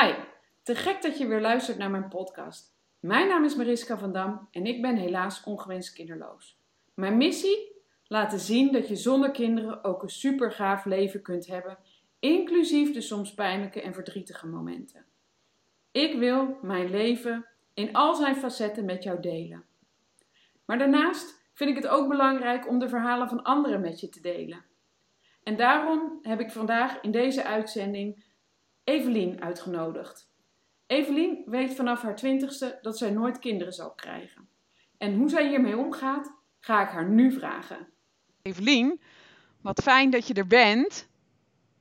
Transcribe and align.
Hi, 0.00 0.12
te 0.62 0.74
gek 0.74 1.02
dat 1.02 1.18
je 1.18 1.26
weer 1.26 1.40
luistert 1.40 1.78
naar 1.78 1.90
mijn 1.90 2.08
podcast. 2.08 2.74
Mijn 3.00 3.28
naam 3.28 3.44
is 3.44 3.54
Mariska 3.54 3.98
van 3.98 4.12
Dam 4.12 4.48
en 4.50 4.66
ik 4.66 4.82
ben 4.82 4.96
helaas 4.96 5.44
ongewenst 5.44 5.92
kinderloos. 5.92 6.58
Mijn 6.94 7.16
missie? 7.16 7.82
Laten 8.06 8.38
zien 8.38 8.72
dat 8.72 8.88
je 8.88 8.96
zonder 8.96 9.30
kinderen 9.30 9.84
ook 9.84 10.02
een 10.02 10.08
super 10.08 10.52
gaaf 10.52 10.84
leven 10.84 11.22
kunt 11.22 11.46
hebben, 11.46 11.78
inclusief 12.18 12.92
de 12.92 13.00
soms 13.00 13.34
pijnlijke 13.34 13.82
en 13.82 13.94
verdrietige 13.94 14.46
momenten. 14.46 15.04
Ik 15.90 16.18
wil 16.18 16.58
mijn 16.62 16.90
leven 16.90 17.46
in 17.74 17.92
al 17.92 18.14
zijn 18.14 18.36
facetten 18.36 18.84
met 18.84 19.02
jou 19.02 19.20
delen. 19.20 19.64
Maar 20.64 20.78
daarnaast 20.78 21.50
vind 21.54 21.70
ik 21.70 21.76
het 21.76 21.88
ook 21.88 22.08
belangrijk 22.08 22.68
om 22.68 22.78
de 22.78 22.88
verhalen 22.88 23.28
van 23.28 23.42
anderen 23.42 23.80
met 23.80 24.00
je 24.00 24.08
te 24.08 24.20
delen. 24.20 24.64
En 25.42 25.56
daarom 25.56 26.18
heb 26.22 26.40
ik 26.40 26.50
vandaag 26.50 27.00
in 27.00 27.10
deze 27.10 27.44
uitzending 27.44 28.30
Evelien 28.92 29.42
uitgenodigd. 29.42 30.30
Evelien 30.86 31.42
weet 31.46 31.74
vanaf 31.74 32.02
haar 32.02 32.16
twintigste 32.16 32.78
dat 32.82 32.98
zij 32.98 33.10
nooit 33.10 33.38
kinderen 33.38 33.72
zal 33.72 33.90
krijgen. 33.90 34.48
En 34.98 35.14
hoe 35.14 35.28
zij 35.28 35.48
hiermee 35.48 35.76
omgaat, 35.76 36.32
ga 36.60 36.82
ik 36.82 36.88
haar 36.88 37.08
nu 37.08 37.32
vragen. 37.32 37.88
Evelien, 38.42 39.00
wat 39.60 39.82
fijn 39.82 40.10
dat 40.10 40.26
je 40.26 40.34
er 40.34 40.46
bent. 40.46 41.08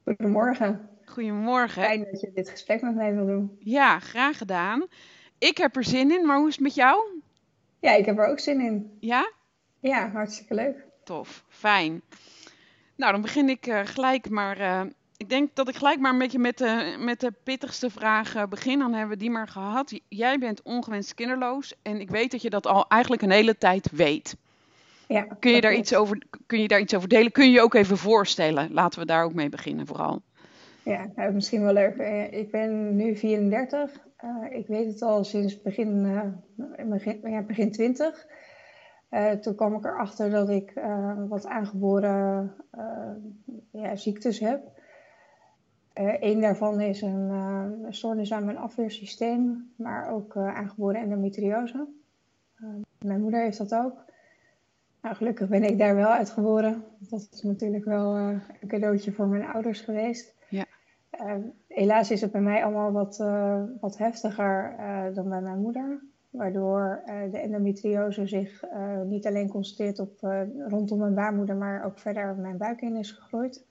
Goedemorgen. 0.04 0.90
Goedemorgen. 1.06 1.84
Fijn 1.84 2.04
dat 2.12 2.22
je 2.22 2.32
dit 2.34 2.50
gesprek 2.50 2.82
met 2.82 2.96
mij 2.96 3.16
wil 3.16 3.26
doen. 3.26 3.56
Ja, 3.60 4.00
graag 4.00 4.38
gedaan. 4.38 4.88
Ik 5.38 5.58
heb 5.58 5.76
er 5.76 5.84
zin 5.84 6.12
in, 6.12 6.26
maar 6.26 6.38
hoe 6.38 6.48
is 6.48 6.56
het 6.56 6.64
met 6.64 6.76
jou? 6.76 7.22
Ja, 7.80 7.92
ik 7.92 8.06
heb 8.06 8.18
er 8.18 8.28
ook 8.28 8.40
zin 8.40 8.60
in. 8.60 8.98
Ja? 9.00 9.32
Ja, 9.80 10.10
hartstikke 10.10 10.54
leuk. 10.54 10.86
Tof, 11.04 11.46
fijn. 11.48 12.02
Nou, 12.96 13.12
dan 13.12 13.22
begin 13.22 13.50
ik 13.50 13.68
uh, 13.68 13.80
gelijk 13.84 14.30
maar. 14.30 14.60
Uh, 14.60 14.82
ik 15.22 15.30
denk 15.30 15.56
dat 15.56 15.68
ik 15.68 15.76
gelijk 15.76 16.00
maar 16.00 16.12
een 16.12 16.18
beetje 16.18 16.40
met 16.40 16.58
de, 16.58 16.96
met 17.00 17.20
de 17.20 17.34
pittigste 17.44 17.90
vraag 17.90 18.48
begin. 18.50 18.80
Dan 18.80 18.94
hebben 18.94 19.18
we 19.18 19.24
die 19.24 19.30
maar 19.30 19.48
gehad. 19.48 20.00
Jij 20.08 20.40
bent 20.40 20.62
ongewenst 20.62 21.14
kinderloos 21.14 21.74
en 21.82 22.00
ik 22.00 22.10
weet 22.10 22.32
dat 22.32 22.42
je 22.42 22.50
dat 22.50 22.68
al 22.68 22.86
eigenlijk 22.88 23.22
een 23.22 23.32
hele 23.32 23.58
tijd 23.58 23.92
weet. 23.92 24.36
Ja, 25.08 25.22
kun, 25.40 25.52
je 25.52 25.62
daar 25.62 25.74
iets 25.74 25.96
over, 25.96 26.22
kun 26.46 26.62
je 26.62 26.68
daar 26.68 26.80
iets 26.80 26.96
over 26.96 27.10
delen? 27.10 27.32
Kun 27.32 27.46
je 27.46 27.52
je 27.52 27.62
ook 27.62 27.74
even 27.74 27.98
voorstellen? 27.98 28.74
Laten 28.74 29.00
we 29.00 29.06
daar 29.06 29.24
ook 29.24 29.34
mee 29.34 29.50
beginnen 29.50 29.88
vooral. 29.88 30.22
Ja, 30.84 31.12
nou, 31.16 31.34
misschien 31.34 31.62
wel 31.62 31.74
leuk. 31.74 31.96
Ik 32.32 32.52
ben 32.52 32.96
nu 32.96 33.16
34. 33.16 33.92
ik 34.50 34.68
weet 34.68 34.88
het 34.88 35.02
al 35.02 35.24
sinds 35.24 35.62
begin, 35.62 36.04
begin, 36.90 37.20
ja, 37.24 37.42
begin 37.42 37.72
20. 37.72 38.26
Uh, 39.12 39.32
toen 39.32 39.56
kwam 39.56 39.76
ik 39.76 39.86
erachter 39.86 40.30
dat 40.30 40.50
ik 40.50 40.74
wat 41.30 41.46
aangeboren 41.46 42.56
ja, 43.72 43.96
ziektes 43.96 44.40
heb. 44.40 44.80
Een 45.94 46.40
daarvan 46.40 46.82
is 46.82 47.02
een, 47.02 47.30
een 47.30 47.94
stoornis 47.94 48.34
aan 48.34 48.46
mijn 48.46 48.58
afweersysteem, 48.58 49.72
maar 49.76 50.12
ook 50.12 50.38
aangeboren 50.38 51.02
endometriose. 51.02 51.88
mijn 53.00 53.22
moeder 53.22 53.42
heeft 53.42 53.58
dat 53.58 53.76
ook. 53.76 54.04
Nou, 55.02 55.16
gelukkig 55.16 55.48
ben 55.48 55.64
ik 55.64 55.78
daar 55.78 55.96
wel 55.96 56.08
uitgeboren. 56.08 56.84
Dat 56.98 57.28
is 57.32 57.42
natuurlijk 57.42 57.86
wel 57.86 58.16
een 58.16 58.42
cadeautje 58.68 59.12
voor 59.12 59.28
mijn 59.28 59.46
ouders 59.46 59.82
geweest. 59.82 60.34
Ja. 60.50 60.66
helaas 61.68 62.12
is 62.12 62.22
het 62.22 62.32
bij 62.32 62.42
mij 62.42 62.64
allemaal 62.64 62.92
wat, 62.92 63.18
wat 63.80 63.98
heftiger 63.98 64.76
dan 65.14 65.30
bij 65.30 65.42
mijn 65.42 65.60
moeder 65.60 66.02
waardoor 66.32 67.04
uh, 67.06 67.32
de 67.32 67.38
endometriose 67.38 68.28
zich 68.28 68.64
uh, 68.66 69.02
niet 69.02 69.28
alleen 69.28 69.50
concentreert 69.50 70.00
op 70.00 70.22
uh, 70.22 70.42
rondom 70.68 71.00
mijn 71.00 71.14
baarmoeder, 71.14 71.56
maar 71.56 71.86
ook 71.86 72.00
verder 72.00 72.36
mijn 72.36 72.58
buik 72.58 72.82
in 72.82 72.96
is 72.96 73.12
gegroeid. 73.12 73.66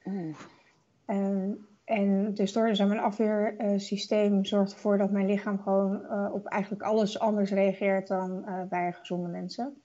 En, 1.05 1.67
en 1.91 2.35
de 2.35 2.47
stoornis 2.47 2.81
aan 2.81 2.89
mijn 2.89 3.01
afweersysteem 3.01 4.45
zorgt 4.45 4.73
ervoor 4.73 4.99
dat 4.99 5.11
mijn 5.11 5.27
lichaam 5.27 5.59
gewoon 5.59 6.11
op 6.33 6.47
eigenlijk 6.47 6.83
alles 6.83 7.19
anders 7.19 7.51
reageert 7.51 8.09
dan 8.09 8.45
bij 8.69 8.93
gezonde 8.93 9.29
mensen. 9.29 9.83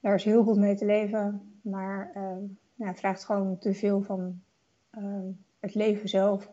Daar 0.00 0.14
is 0.14 0.24
heel 0.24 0.42
goed 0.42 0.56
mee 0.56 0.74
te 0.74 0.84
leven, 0.84 1.52
maar 1.62 2.10
ja, 2.74 2.86
het 2.86 2.98
vraagt 2.98 3.24
gewoon 3.24 3.58
te 3.58 3.74
veel 3.74 4.02
van 4.02 4.40
het 5.60 5.74
leven 5.74 6.08
zelf 6.08 6.50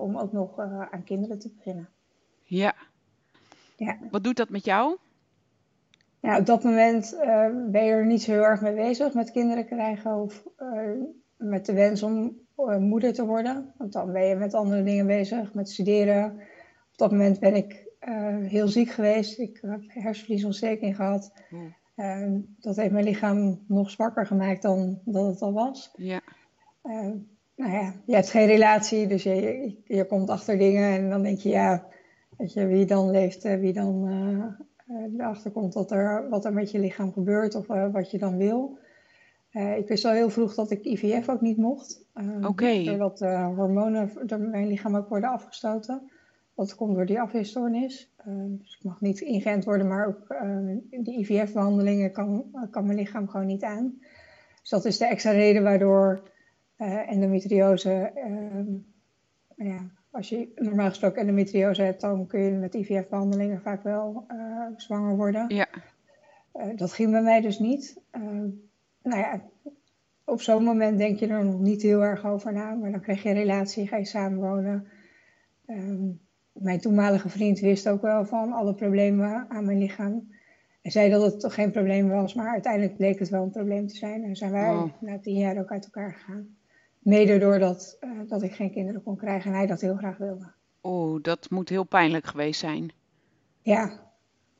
om 0.00 0.16
ook 0.16 0.32
nog 0.32 0.58
aan 0.90 1.04
kinderen 1.04 1.38
te 1.38 1.52
beginnen. 1.56 1.88
Ja. 2.42 2.74
Ja. 3.76 3.98
Wat 4.10 4.24
doet 4.24 4.36
dat 4.36 4.48
met 4.48 4.64
jou? 4.64 4.96
Ja, 6.20 6.38
op 6.38 6.46
dat 6.46 6.64
moment 6.64 7.16
ben 7.70 7.84
je 7.84 7.90
er 7.90 8.06
niet 8.06 8.22
zo 8.22 8.32
heel 8.32 8.44
erg 8.44 8.60
mee 8.60 8.74
bezig 8.74 9.14
met 9.14 9.30
kinderen 9.30 9.66
krijgen 9.66 10.14
of 10.14 10.46
met 11.36 11.66
de 11.66 11.72
wens 11.72 12.02
om 12.02 12.42
moeder 12.78 13.12
te 13.12 13.24
worden. 13.24 13.72
Want 13.78 13.92
dan 13.92 14.12
ben 14.12 14.26
je 14.26 14.34
met 14.34 14.54
andere 14.54 14.82
dingen 14.82 15.06
bezig, 15.06 15.54
met 15.54 15.70
studeren. 15.70 16.32
Op 16.92 16.98
dat 16.98 17.10
moment 17.10 17.40
ben 17.40 17.54
ik 17.54 17.82
heel 18.42 18.68
ziek 18.68 18.90
geweest. 18.90 19.38
Ik 19.38 19.58
heb 19.62 19.80
hersenvliesontsteking 19.88 20.96
gehad. 20.96 21.32
Mm. 21.50 22.46
dat 22.58 22.76
heeft 22.76 22.92
mijn 22.92 23.04
lichaam 23.04 23.64
nog 23.68 23.90
zwakker 23.90 24.26
gemaakt 24.26 24.62
dan 24.62 25.00
dat 25.04 25.26
het 25.26 25.42
al 25.42 25.52
was. 25.52 25.90
Ja. 25.96 26.20
nou 27.56 27.72
ja, 27.72 27.94
je 28.06 28.14
hebt 28.14 28.30
geen 28.30 28.46
relatie, 28.46 29.06
dus 29.06 29.22
je, 29.22 29.34
je, 29.34 29.76
je, 29.84 30.06
komt 30.06 30.30
achter 30.30 30.58
dingen 30.58 30.90
en 30.90 31.10
dan 31.10 31.22
denk 31.22 31.38
je, 31.38 31.48
ja, 31.48 31.86
weet 32.36 32.52
je, 32.52 32.66
wie 32.66 32.86
dan 32.86 33.10
leeft, 33.10 33.42
wie 33.42 33.72
dan 33.72 34.08
uh, 34.88 35.18
erachter 35.18 35.50
komt 35.50 35.74
wat 35.74 35.90
er, 35.90 36.28
wat 36.28 36.44
er 36.44 36.52
met 36.52 36.70
je 36.70 36.78
lichaam 36.78 37.12
gebeurt 37.12 37.54
of 37.54 37.66
wat 37.66 38.10
je 38.10 38.18
dan 38.18 38.36
wil. 38.36 38.78
Uh, 39.54 39.76
ik 39.76 39.88
wist 39.88 40.04
al 40.04 40.12
heel 40.12 40.30
vroeg 40.30 40.54
dat 40.54 40.70
ik 40.70 40.84
IVF 40.84 41.28
ook 41.28 41.40
niet 41.40 41.56
mocht. 41.56 42.06
Oké. 42.36 42.46
Okay. 42.46 42.84
Doordat 42.84 43.18
hormonen 43.56 44.10
door 44.26 44.38
mijn 44.38 44.68
lichaam 44.68 44.96
ook 44.96 45.08
worden 45.08 45.30
afgestoten. 45.30 46.10
Dat 46.54 46.74
komt 46.74 46.94
door 46.94 47.06
die 47.06 47.20
afweerstoornis. 47.20 48.14
dus 48.48 48.76
ik 48.78 48.84
mag 48.84 49.00
niet 49.00 49.20
ingeënt 49.20 49.64
worden, 49.64 49.88
maar 49.88 50.06
ook 50.06 50.36
die 50.90 51.18
IVF-behandelingen 51.18 52.12
kan, 52.12 52.44
kan 52.70 52.86
mijn 52.86 52.98
lichaam 52.98 53.28
gewoon 53.28 53.46
niet 53.46 53.62
aan. 53.62 53.98
Dus 54.60 54.70
dat 54.70 54.84
is 54.84 54.98
de 54.98 55.06
extra 55.06 55.30
reden 55.30 55.62
waardoor 55.62 56.30
endometriose 57.06 58.12
ja, 59.56 59.90
als 60.10 60.28
je 60.28 60.52
normaal 60.54 60.88
gesproken 60.88 61.20
endometriose 61.20 61.82
hebt, 61.82 62.00
dan 62.00 62.26
kun 62.26 62.40
je 62.40 62.50
met 62.50 62.74
IVF-behandelingen 62.74 63.60
vaak 63.60 63.82
wel 63.82 64.26
uh, 64.30 64.66
zwanger 64.76 65.16
worden. 65.16 65.54
Ja. 65.54 65.68
Uh, 66.54 66.76
dat 66.76 66.92
ging 66.92 67.10
bij 67.10 67.22
mij 67.22 67.40
dus 67.40 67.58
niet. 67.58 68.00
Nou 69.04 69.20
ja, 69.20 69.42
op 70.24 70.40
zo'n 70.40 70.64
moment 70.64 70.98
denk 70.98 71.18
je 71.18 71.26
er 71.26 71.44
nog 71.44 71.60
niet 71.60 71.82
heel 71.82 72.04
erg 72.04 72.24
over 72.24 72.52
na, 72.52 72.74
maar 72.74 72.90
dan 72.90 73.00
krijg 73.00 73.22
je 73.22 73.28
een 73.28 73.34
relatie, 73.34 73.86
ga 73.86 73.96
je 73.96 74.04
samenwonen. 74.04 74.88
mijn 76.52 76.80
toenmalige 76.80 77.28
vriend 77.28 77.58
wist 77.60 77.88
ook 77.88 78.02
wel 78.02 78.26
van 78.26 78.52
alle 78.52 78.74
problemen 78.74 79.46
aan 79.48 79.64
mijn 79.64 79.78
lichaam. 79.78 80.32
Hij 80.82 80.90
zei 80.90 81.10
dat 81.10 81.22
het 81.22 81.40
toch 81.40 81.54
geen 81.54 81.70
probleem 81.70 82.08
was, 82.08 82.34
maar 82.34 82.52
uiteindelijk 82.52 82.96
bleek 82.96 83.18
het 83.18 83.28
wel 83.28 83.42
een 83.42 83.50
probleem 83.50 83.86
te 83.86 83.96
zijn. 83.96 84.24
En 84.24 84.36
zijn 84.36 84.52
wij 84.52 84.70
oh. 84.70 84.84
na 85.00 85.18
tien 85.18 85.38
jaar 85.38 85.58
ook 85.58 85.70
uit 85.70 85.84
elkaar 85.84 86.12
gegaan. 86.12 86.56
Mede 86.98 87.38
doordat 87.38 87.96
uh, 88.00 88.28
dat 88.28 88.42
ik 88.42 88.54
geen 88.54 88.70
kinderen 88.70 89.02
kon 89.02 89.16
krijgen 89.16 89.50
en 89.50 89.56
hij 89.56 89.66
dat 89.66 89.80
heel 89.80 89.96
graag 89.96 90.16
wilde. 90.16 90.52
Oh, 90.80 91.22
dat 91.22 91.50
moet 91.50 91.68
heel 91.68 91.84
pijnlijk 91.84 92.24
geweest 92.24 92.60
zijn. 92.60 92.92
Ja, 93.62 94.12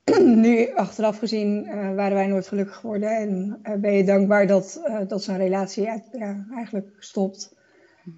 nu 0.45 0.73
achteraf 0.75 1.19
gezien 1.19 1.67
uh, 1.67 1.95
waren 1.95 2.15
wij 2.15 2.27
nooit 2.27 2.49
gelukkig 2.49 2.77
geworden. 2.77 3.09
En 3.17 3.61
uh, 3.63 3.75
ben 3.75 3.93
je 3.93 4.05
dankbaar 4.05 4.47
dat, 4.47 4.81
dat 5.09 5.23
zo'n 5.23 5.37
relatie 5.37 5.83
ja, 6.13 6.47
eigenlijk 6.55 6.97
stopt. 6.99 7.57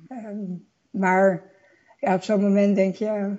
Um, 0.08 0.66
maar 0.90 1.42
ja, 2.00 2.14
op 2.14 2.22
zo'n 2.22 2.40
moment 2.40 2.76
denk 2.76 2.94
je, 2.94 3.36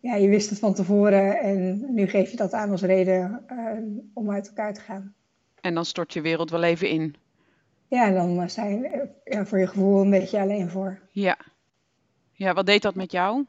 ja, 0.00 0.14
je 0.14 0.28
wist 0.28 0.50
het 0.50 0.58
van 0.58 0.74
tevoren 0.74 1.40
en 1.40 1.86
nu 1.94 2.06
geef 2.06 2.30
je 2.30 2.36
dat 2.36 2.52
aan 2.52 2.70
als 2.70 2.82
reden 2.82 3.44
om 4.14 4.30
uit 4.30 4.48
elkaar 4.48 4.74
te 4.74 4.80
gaan. 4.80 5.14
En 5.60 5.74
dan 5.74 5.84
stort 5.84 6.12
je 6.12 6.20
wereld 6.20 6.50
wel 6.50 6.62
even 6.62 6.88
in. 6.88 7.16
Ja, 7.88 8.10
dan 8.10 8.50
sta 8.50 8.64
je 8.64 9.08
ja, 9.24 9.46
voor 9.46 9.58
je 9.58 9.66
gevoel 9.66 10.00
een 10.00 10.10
beetje 10.10 10.40
alleen 10.40 10.70
voor. 10.70 10.98
Ja. 11.10 11.38
Ja, 12.32 12.54
wat 12.54 12.66
deed 12.66 12.82
dat 12.82 12.94
met 12.94 13.12
jou? 13.12 13.44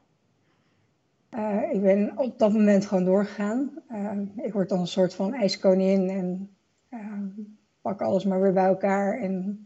Uh, 1.34 1.72
ik 1.72 1.82
ben 1.82 2.18
op 2.18 2.38
dat 2.38 2.52
moment 2.52 2.86
gewoon 2.86 3.04
doorgegaan. 3.04 3.70
Uh, 3.92 4.44
ik 4.44 4.52
word 4.52 4.68
dan 4.68 4.80
een 4.80 4.86
soort 4.86 5.14
van 5.14 5.34
ijskoningin 5.34 6.08
en 6.08 6.56
uh, 6.90 7.44
pak 7.80 8.02
alles 8.02 8.24
maar 8.24 8.40
weer 8.40 8.52
bij 8.52 8.64
elkaar. 8.64 9.18
En 9.18 9.64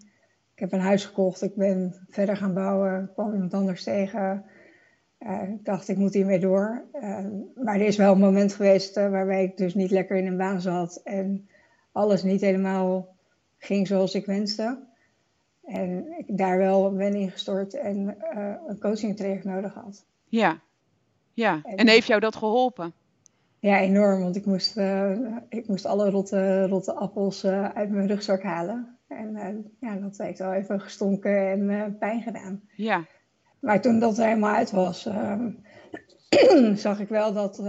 ik 0.55 0.59
heb 0.59 0.73
een 0.73 0.81
huis 0.81 1.05
gekocht, 1.05 1.43
ik 1.43 1.55
ben 1.55 2.07
verder 2.09 2.37
gaan 2.37 2.55
bouwen, 2.55 3.11
kwam 3.13 3.33
iemand 3.33 3.55
anders 3.55 3.83
tegen. 3.83 4.45
ik 5.49 5.65
dacht, 5.65 5.89
ik 5.89 5.97
moet 5.97 6.15
hiermee 6.15 6.39
door. 6.39 6.85
maar 7.55 7.75
er 7.75 7.87
is 7.87 7.97
wel 7.97 8.13
een 8.13 8.19
moment 8.19 8.55
geweest 8.55 8.95
waarbij 8.95 9.45
ik 9.45 9.57
dus 9.57 9.75
niet 9.75 9.91
lekker 9.91 10.17
in 10.17 10.27
een 10.27 10.37
baan 10.37 10.61
zat 10.61 11.01
en 11.05 11.49
alles 11.93 12.23
niet 12.23 12.41
helemaal 12.41 13.17
ging 13.59 13.87
zoals 13.87 14.15
ik 14.15 14.27
wenste. 14.27 14.79
En 15.65 16.19
ik 16.19 16.39
daar 16.39 16.59
wel 16.59 16.93
ben 16.93 17.15
ingestort 17.15 17.75
en 17.75 18.17
een 18.67 18.79
coaching 18.79 19.17
traject 19.17 19.45
nodig 19.45 19.75
had. 19.75 20.05
Ja, 20.29 20.61
ja. 21.35 21.61
En, 21.65 21.77
en, 21.77 21.89
heeft 21.89 22.07
jou 22.07 22.21
dat 22.21 22.37
geholpen? 22.37 22.93
Ja, 23.59 23.81
enorm. 23.81 24.21
Want 24.21 24.37
ik 24.37 24.47
moest, 24.47 24.77
uh, 24.77 25.37
ik 25.49 25.69
moest 25.69 25.87
alle 25.87 26.11
rotte, 26.11 26.67
rotte 26.67 26.93
appels 26.93 27.45
uh, 27.45 27.69
uit 27.69 27.91
mijn 27.91 28.07
rugzak 28.07 28.43
halen. 28.43 28.99
En 29.09 29.73
ja, 29.81 29.97
dat 29.97 30.19
heeft 30.19 30.39
wel 30.39 30.53
even 30.53 30.81
gestonken 30.81 31.51
en 31.51 31.97
pijn 31.99 32.23
gedaan. 32.23 32.63
Ja. 32.77 33.05
Maar 33.61 33.81
toen 33.81 33.99
dat 33.99 34.19
er 34.19 34.25
helemaal 34.25 34.55
uit 34.55 34.71
was, 34.71 35.07
ehm, 35.07 35.51
zag 36.87 37.01
ik 37.01 37.09
wel 37.09 37.33
dat, 37.33 37.63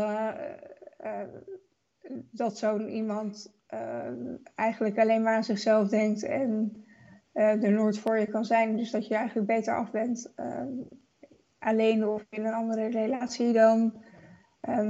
dat 2.31 2.57
zo'n 2.57 2.89
iemand 2.89 3.53
eigenlijk 4.55 4.99
alleen 4.99 5.21
maar 5.21 5.35
aan 5.35 5.43
zichzelf 5.43 5.89
denkt 5.89 6.23
en 6.23 6.83
er 7.33 7.71
nooit 7.71 7.99
voor 7.99 8.19
je 8.19 8.27
kan 8.27 8.45
zijn. 8.45 8.77
Dus 8.77 8.91
dat 8.91 9.07
je 9.07 9.15
eigenlijk 9.15 9.47
beter 9.47 9.75
af 9.75 9.91
bent 9.91 10.33
alleen 11.63 12.07
of 12.07 12.25
in 12.29 12.45
een 12.45 12.53
andere 12.53 12.87
relatie 12.87 13.53
dan 13.53 13.93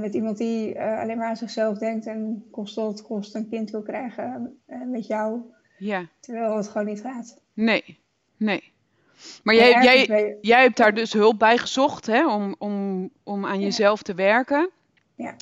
met 0.00 0.14
iemand 0.14 0.38
die 0.38 0.80
alleen 0.80 1.18
maar 1.18 1.28
aan 1.28 1.36
zichzelf 1.36 1.78
denkt 1.78 2.06
en 2.06 2.44
kost 2.50 2.74
wat 2.74 3.02
kost 3.02 3.34
een 3.34 3.48
kind 3.48 3.70
wil 3.70 3.82
krijgen 3.82 4.60
met 4.86 5.06
jou. 5.06 5.40
Ja. 5.78 6.08
Terwijl 6.20 6.56
het 6.56 6.68
gewoon 6.68 6.86
niet 6.86 7.00
gaat. 7.00 7.40
Nee, 7.52 7.98
nee. 8.36 8.72
Maar 9.42 9.54
jij, 9.54 9.82
jij, 9.82 10.38
jij 10.40 10.62
hebt 10.62 10.76
daar 10.76 10.94
dus 10.94 11.12
hulp 11.12 11.38
bij 11.38 11.58
gezocht 11.58 12.06
hè, 12.06 12.28
om, 12.28 12.54
om, 12.58 13.10
om 13.22 13.46
aan 13.46 13.60
jezelf 13.60 14.02
te 14.02 14.14
werken. 14.14 14.70
Ja. 15.14 15.36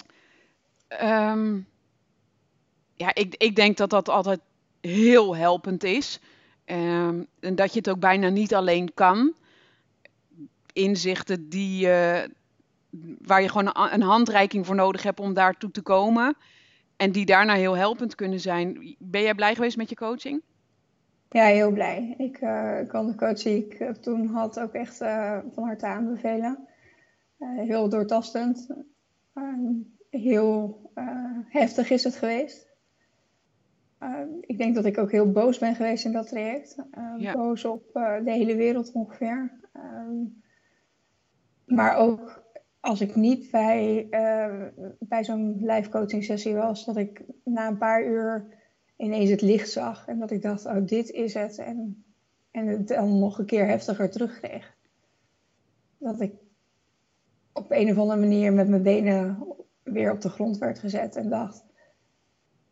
Ehm, 0.89 1.61
ja, 2.95 3.15
ik, 3.15 3.35
ik 3.37 3.57
denk 3.57 3.77
dat 3.77 3.91
dat 3.91 4.09
altijd 4.09 4.41
heel 4.81 5.37
helpend 5.37 5.85
is. 5.85 6.21
Um, 6.67 7.27
en 7.41 7.55
dat 7.55 7.73
je 7.73 7.79
het 7.79 7.91
ook 7.91 7.99
bijna 7.99 8.29
niet 8.29 8.55
alleen 8.55 8.95
kan. 8.95 9.35
Inzichten 10.73 11.49
die, 11.49 11.87
uh, 11.87 12.23
waar 13.19 13.43
je 13.43 13.49
gewoon 13.49 13.67
een, 13.67 13.95
een 13.95 14.03
handreiking 14.03 14.67
voor 14.67 14.75
nodig 14.75 15.03
hebt 15.03 15.21
om 15.21 15.35
daartoe 15.35 15.71
te 15.71 15.83
komen. 15.83 16.37
En 16.97 17.13
die 17.13 17.27
daarna 17.27 17.55
heel 17.55 17.77
helpend 17.77 18.15
kunnen 18.15 18.41
zijn. 18.41 18.97
Ben 18.99 19.23
jij 19.23 19.35
blij 19.35 19.55
geweest 19.55 19.77
met 19.77 19.89
je 19.89 19.95
coaching? 19.95 20.43
Ja, 21.31 21.45
heel 21.45 21.73
blij. 21.73 22.15
Ik 22.19 22.41
uh, 22.41 22.79
kan 22.89 23.07
de 23.07 23.15
coach 23.15 23.43
die 23.43 23.67
ik 23.67 23.97
toen 24.01 24.27
had 24.27 24.61
ook 24.61 24.73
echt 24.73 24.97
van 25.53 25.65
harte 25.65 25.87
aanbevelen. 25.87 26.69
Heel 27.39 27.89
doortastend. 27.89 28.69
Ehm, 29.35 29.73
heel 30.11 30.81
heftig 31.49 31.91
is 31.91 32.05
het 32.05 32.17
geweest. 32.17 32.67
Ehm, 33.99 34.29
ik 34.41 34.59
denk 34.59 34.75
dat 34.75 34.85
ik 34.85 34.99
ook 34.99 35.11
heel 35.11 35.31
boos 35.31 35.59
ben 35.59 35.75
geweest 35.75 36.05
in 36.05 36.13
dat 36.13 36.29
traject. 36.29 36.77
Ehm, 36.91 37.21
ja. 37.21 37.33
Boos 37.33 37.65
op 37.65 37.91
de 38.25 38.31
hele 38.31 38.57
wereld 38.57 38.93
ongeveer. 38.93 39.61
Maar 41.75 41.97
ook 41.97 42.43
als 42.81 43.01
ik 43.01 43.15
niet 43.15 43.51
bij, 43.51 44.07
bij 44.99 45.25
zo'n 45.25 45.57
live 45.61 45.89
coaching 45.89 46.25
sessie 46.25 46.55
was, 46.55 46.85
dat 46.85 46.97
ik 46.97 47.23
na 47.45 47.69
een 47.69 47.79
paar 47.79 48.07
uur 48.07 48.47
ineens 48.97 49.31
het 49.31 49.41
licht 49.41 49.71
zag. 49.71 50.07
En 50.07 50.19
dat 50.19 50.31
ik 50.31 50.43
dacht, 50.43 50.67
oh, 50.67 50.87
dit 50.87 51.11
is 51.11 51.35
het. 51.35 51.59
En, 51.59 52.05
en 52.51 52.67
het 52.67 52.89
dan 52.89 53.19
nog 53.19 53.39
een 53.39 53.47
keer 53.47 53.67
heftiger 53.67 54.11
terugkreeg. 54.11 54.77
Dat 55.99 56.21
ik 56.21 56.35
op 57.53 57.71
een 57.71 57.91
of 57.91 57.99
andere 57.99 58.21
manier 58.21 58.53
met 58.53 58.69
mijn 58.69 58.83
benen 58.83 59.47
weer 59.83 60.13
op 60.13 60.21
de 60.21 60.29
grond 60.29 60.59
werd 60.59 60.79
gezet 60.79 61.17
en 61.17 61.29
dacht, 61.29 61.65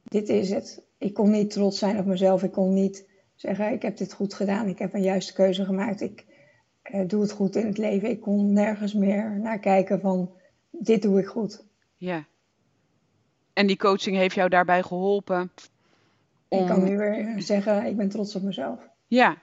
dit 0.03 0.29
is 0.29 0.50
het. 0.50 0.82
Ik 0.99 1.14
kon 1.14 1.31
niet 1.31 1.50
trots 1.50 1.79
zijn 1.79 1.99
op 1.99 2.06
mezelf. 2.06 2.43
Ik 2.43 2.53
kon 2.53 2.75
niet 2.75 3.08
zeggen, 3.35 3.73
ik 3.73 3.82
heb 3.82 3.96
dit 3.96 4.12
goed 4.12 4.35
gedaan. 4.35 4.69
Ik 4.69 4.79
heb 4.79 4.94
een 4.94 5.03
juiste 5.03 5.32
keuze 5.32 5.64
gemaakt. 5.64 6.00
Ik 6.00 6.25
eh, 6.82 7.09
doe 7.09 7.23
het 7.23 7.32
goed 7.32 7.56
in 7.56 7.67
het 7.67 7.79
leven. 7.79 8.11
Ik 8.11 8.21
kon 8.21 8.53
nergens 8.53 8.94
meer 8.94 9.38
naar 9.41 9.59
kijken 9.59 10.00
van, 10.00 10.31
dit 10.71 11.03
doe 11.03 11.19
ik 11.19 11.27
goed. 11.27 11.65
Ja. 11.97 12.25
En 13.53 13.67
die 13.67 13.77
coaching 13.77 14.17
heeft 14.17 14.35
jou 14.35 14.49
daarbij 14.49 14.82
geholpen 14.82 15.50
ik 16.59 16.67
kan 16.67 16.85
nu 16.85 16.99
weer 16.99 17.35
zeggen, 17.37 17.87
ik 17.87 17.97
ben 17.97 18.09
trots 18.09 18.35
op 18.35 18.43
mezelf. 18.43 18.79
Ja, 19.06 19.37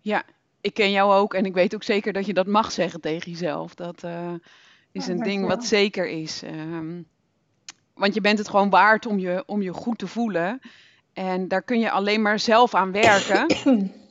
ja. 0.00 0.22
Ik 0.60 0.74
ken 0.74 0.90
jou 0.90 1.12
ook 1.12 1.34
en 1.34 1.44
ik 1.44 1.54
weet 1.54 1.74
ook 1.74 1.82
zeker 1.82 2.12
dat 2.12 2.26
je 2.26 2.34
dat 2.34 2.46
mag 2.46 2.72
zeggen 2.72 3.00
tegen 3.00 3.30
jezelf. 3.30 3.74
Dat 3.74 4.02
uh, 4.04 4.32
is 4.92 5.06
een 5.06 5.18
ding 5.18 5.46
wat 5.46 5.64
zeker 5.64 6.08
is. 6.08 6.42
Um, 6.42 7.06
want 7.94 8.14
je 8.14 8.20
bent 8.20 8.38
het 8.38 8.48
gewoon 8.48 8.70
waard 8.70 9.06
om 9.06 9.18
je, 9.18 9.42
om 9.46 9.62
je 9.62 9.72
goed 9.72 9.98
te 9.98 10.06
voelen. 10.06 10.60
En 11.12 11.48
daar 11.48 11.62
kun 11.62 11.80
je 11.80 11.90
alleen 11.90 12.22
maar 12.22 12.38
zelf 12.38 12.74
aan 12.74 12.92
werken. 12.92 13.46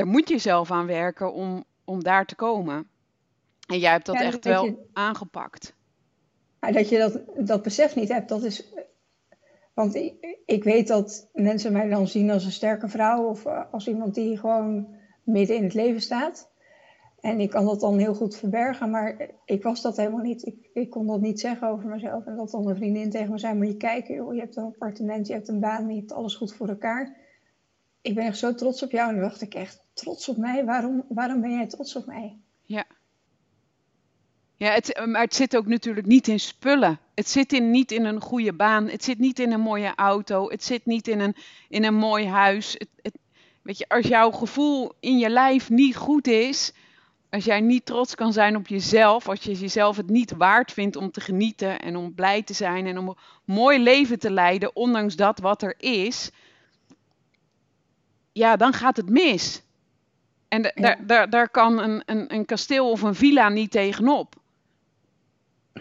daar 0.00 0.08
moet 0.08 0.28
je 0.28 0.38
zelf 0.38 0.70
aan 0.70 0.86
werken 0.86 1.32
om, 1.32 1.64
om 1.84 2.02
daar 2.02 2.26
te 2.26 2.34
komen. 2.34 2.88
En 3.66 3.78
jij 3.78 3.90
hebt 3.90 4.06
dat 4.06 4.14
ja, 4.14 4.22
echt 4.22 4.44
wel 4.44 4.64
je, 4.64 4.76
aangepakt. 4.92 5.74
Dat 6.58 6.88
je 6.88 6.98
dat, 6.98 7.46
dat 7.46 7.62
besef 7.62 7.96
niet 7.96 8.08
hebt, 8.08 8.28
dat 8.28 8.42
is 8.42 8.72
want 9.74 9.94
ik, 9.94 10.38
ik, 10.46 10.64
weet 10.64 10.88
dat 10.88 11.28
mensen 11.32 11.72
mij 11.72 11.88
dan 11.88 12.08
zien 12.08 12.30
als 12.30 12.44
een 12.44 12.52
sterke 12.52 12.88
vrouw 12.88 13.28
of 13.28 13.46
eh, 13.46 13.62
als 13.72 13.88
iemand 13.88 14.14
die 14.14 14.38
gewoon 14.38 14.88
midden 15.24 15.56
in 15.56 15.62
het 15.62 15.74
leven 15.74 16.00
staat. 16.00 16.50
En 17.20 17.40
ik 17.40 17.50
kan 17.50 17.64
dat 17.64 17.80
dan 17.80 17.98
heel 17.98 18.14
goed 18.14 18.36
verbergen, 18.36 18.90
maar 18.90 19.30
ik 19.44 19.62
was 19.62 19.82
dat 19.82 19.96
helemaal 19.96 20.22
niet. 20.22 20.46
Ik, 20.46 20.70
ik 20.72 20.90
kon 20.90 21.06
dat 21.06 21.20
niet 21.20 21.40
zeggen 21.40 21.68
over 21.68 21.88
mezelf. 21.88 22.26
En 22.26 22.36
dat 22.36 22.50
dan 22.50 22.68
een 22.68 22.76
vriendin 22.76 23.10
tegen 23.10 23.30
me 23.30 23.38
zei, 23.38 23.54
moet 23.54 23.66
je 23.66 23.76
kijken, 23.76 24.14
joh, 24.14 24.34
je 24.34 24.40
hebt 24.40 24.56
een 24.56 24.64
appartement, 24.64 25.26
je 25.26 25.32
hebt 25.32 25.48
een 25.48 25.60
baan, 25.60 25.88
je 25.88 25.96
hebt 26.00 26.12
alles 26.12 26.34
goed 26.34 26.54
voor 26.54 26.68
elkaar. 26.68 27.16
Ik 28.02 28.14
ben 28.14 28.24
echt 28.24 28.38
zo 28.38 28.54
trots 28.54 28.82
op 28.82 28.90
jou. 28.90 29.08
En 29.08 29.14
dan 29.14 29.28
dacht 29.28 29.40
ik 29.40 29.54
echt, 29.54 29.82
trots 29.92 30.28
op 30.28 30.36
mij? 30.36 30.64
Waarom, 30.64 31.04
waarom 31.08 31.40
ben 31.40 31.50
jij 31.50 31.66
trots 31.66 31.96
op 31.96 32.06
mij? 32.06 32.38
Ja. 32.62 32.84
Ja, 34.56 34.70
het, 34.70 35.06
maar 35.06 35.22
het 35.22 35.34
zit 35.34 35.56
ook 35.56 35.66
natuurlijk 35.66 36.06
niet 36.06 36.28
in 36.28 36.40
spullen. 36.40 36.98
Het 37.14 37.28
zit 37.28 37.52
in, 37.52 37.70
niet 37.70 37.92
in 37.92 38.04
een 38.04 38.20
goede 38.20 38.52
baan. 38.52 38.88
Het 38.88 39.04
zit 39.04 39.18
niet 39.18 39.38
in 39.38 39.52
een 39.52 39.60
mooie 39.60 39.92
auto. 39.94 40.50
Het 40.50 40.64
zit 40.64 40.86
niet 40.86 41.08
in 41.08 41.20
een, 41.20 41.36
in 41.68 41.84
een 41.84 41.94
mooi 41.94 42.26
huis. 42.26 42.72
Het, 42.72 42.88
het, 43.02 43.18
weet 43.62 43.78
je, 43.78 43.88
als 43.88 44.06
jouw 44.06 44.30
gevoel 44.30 44.92
in 45.00 45.18
je 45.18 45.28
lijf 45.28 45.70
niet 45.70 45.96
goed 45.96 46.26
is, 46.26 46.72
als 47.30 47.44
jij 47.44 47.60
niet 47.60 47.86
trots 47.86 48.14
kan 48.14 48.32
zijn 48.32 48.56
op 48.56 48.66
jezelf, 48.66 49.28
als 49.28 49.42
je 49.42 49.52
jezelf 49.52 49.96
het 49.96 50.10
niet 50.10 50.36
waard 50.36 50.72
vindt 50.72 50.96
om 50.96 51.10
te 51.10 51.20
genieten 51.20 51.80
en 51.80 51.96
om 51.96 52.14
blij 52.14 52.42
te 52.42 52.54
zijn 52.54 52.86
en 52.86 52.98
om 52.98 53.08
een 53.08 53.16
mooi 53.44 53.78
leven 53.78 54.18
te 54.18 54.30
leiden, 54.30 54.76
ondanks 54.76 55.16
dat 55.16 55.38
wat 55.38 55.62
er 55.62 55.74
is, 55.78 56.30
ja, 58.32 58.56
dan 58.56 58.72
gaat 58.72 58.96
het 58.96 59.08
mis. 59.08 59.62
En 60.48 60.62
daar, 60.74 61.06
daar, 61.06 61.30
daar 61.30 61.48
kan 61.48 61.78
een, 61.78 62.02
een, 62.06 62.34
een 62.34 62.44
kasteel 62.44 62.90
of 62.90 63.02
een 63.02 63.14
villa 63.14 63.48
niet 63.48 63.70
tegenop. 63.70 64.34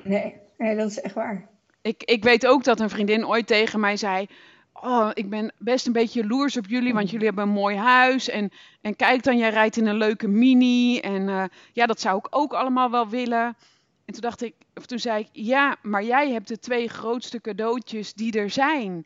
Nee, 0.03 0.35
nee, 0.57 0.75
dat 0.75 0.89
is 0.89 1.01
echt 1.01 1.13
waar. 1.13 1.47
Ik, 1.81 2.03
ik 2.03 2.23
weet 2.23 2.47
ook 2.47 2.63
dat 2.63 2.79
een 2.79 2.89
vriendin 2.89 3.27
ooit 3.27 3.47
tegen 3.47 3.79
mij 3.79 3.97
zei: 3.97 4.27
Oh, 4.73 5.09
ik 5.13 5.29
ben 5.29 5.51
best 5.57 5.87
een 5.87 5.93
beetje 5.93 6.21
jaloers 6.21 6.57
op 6.57 6.67
jullie, 6.67 6.93
want 6.93 7.09
jullie 7.09 7.25
hebben 7.25 7.43
een 7.43 7.49
mooi 7.49 7.75
huis. 7.75 8.29
En, 8.29 8.51
en 8.81 8.95
kijk 8.95 9.23
dan, 9.23 9.37
jij 9.37 9.49
rijdt 9.49 9.77
in 9.77 9.87
een 9.87 9.97
leuke 9.97 10.27
mini. 10.27 10.99
En 10.99 11.27
uh, 11.27 11.43
ja, 11.73 11.85
dat 11.85 12.01
zou 12.01 12.17
ik 12.17 12.27
ook 12.29 12.53
allemaal 12.53 12.91
wel 12.91 13.09
willen. 13.09 13.57
En 14.05 14.13
toen 14.13 14.21
dacht 14.21 14.41
ik, 14.41 14.53
of 14.73 14.85
toen 14.85 14.99
zei 14.99 15.19
ik, 15.19 15.29
ja, 15.31 15.75
maar 15.81 16.03
jij 16.03 16.31
hebt 16.31 16.47
de 16.47 16.59
twee 16.59 16.87
grootste 16.87 17.41
cadeautjes 17.41 18.13
die 18.13 18.39
er 18.39 18.49
zijn. 18.49 19.05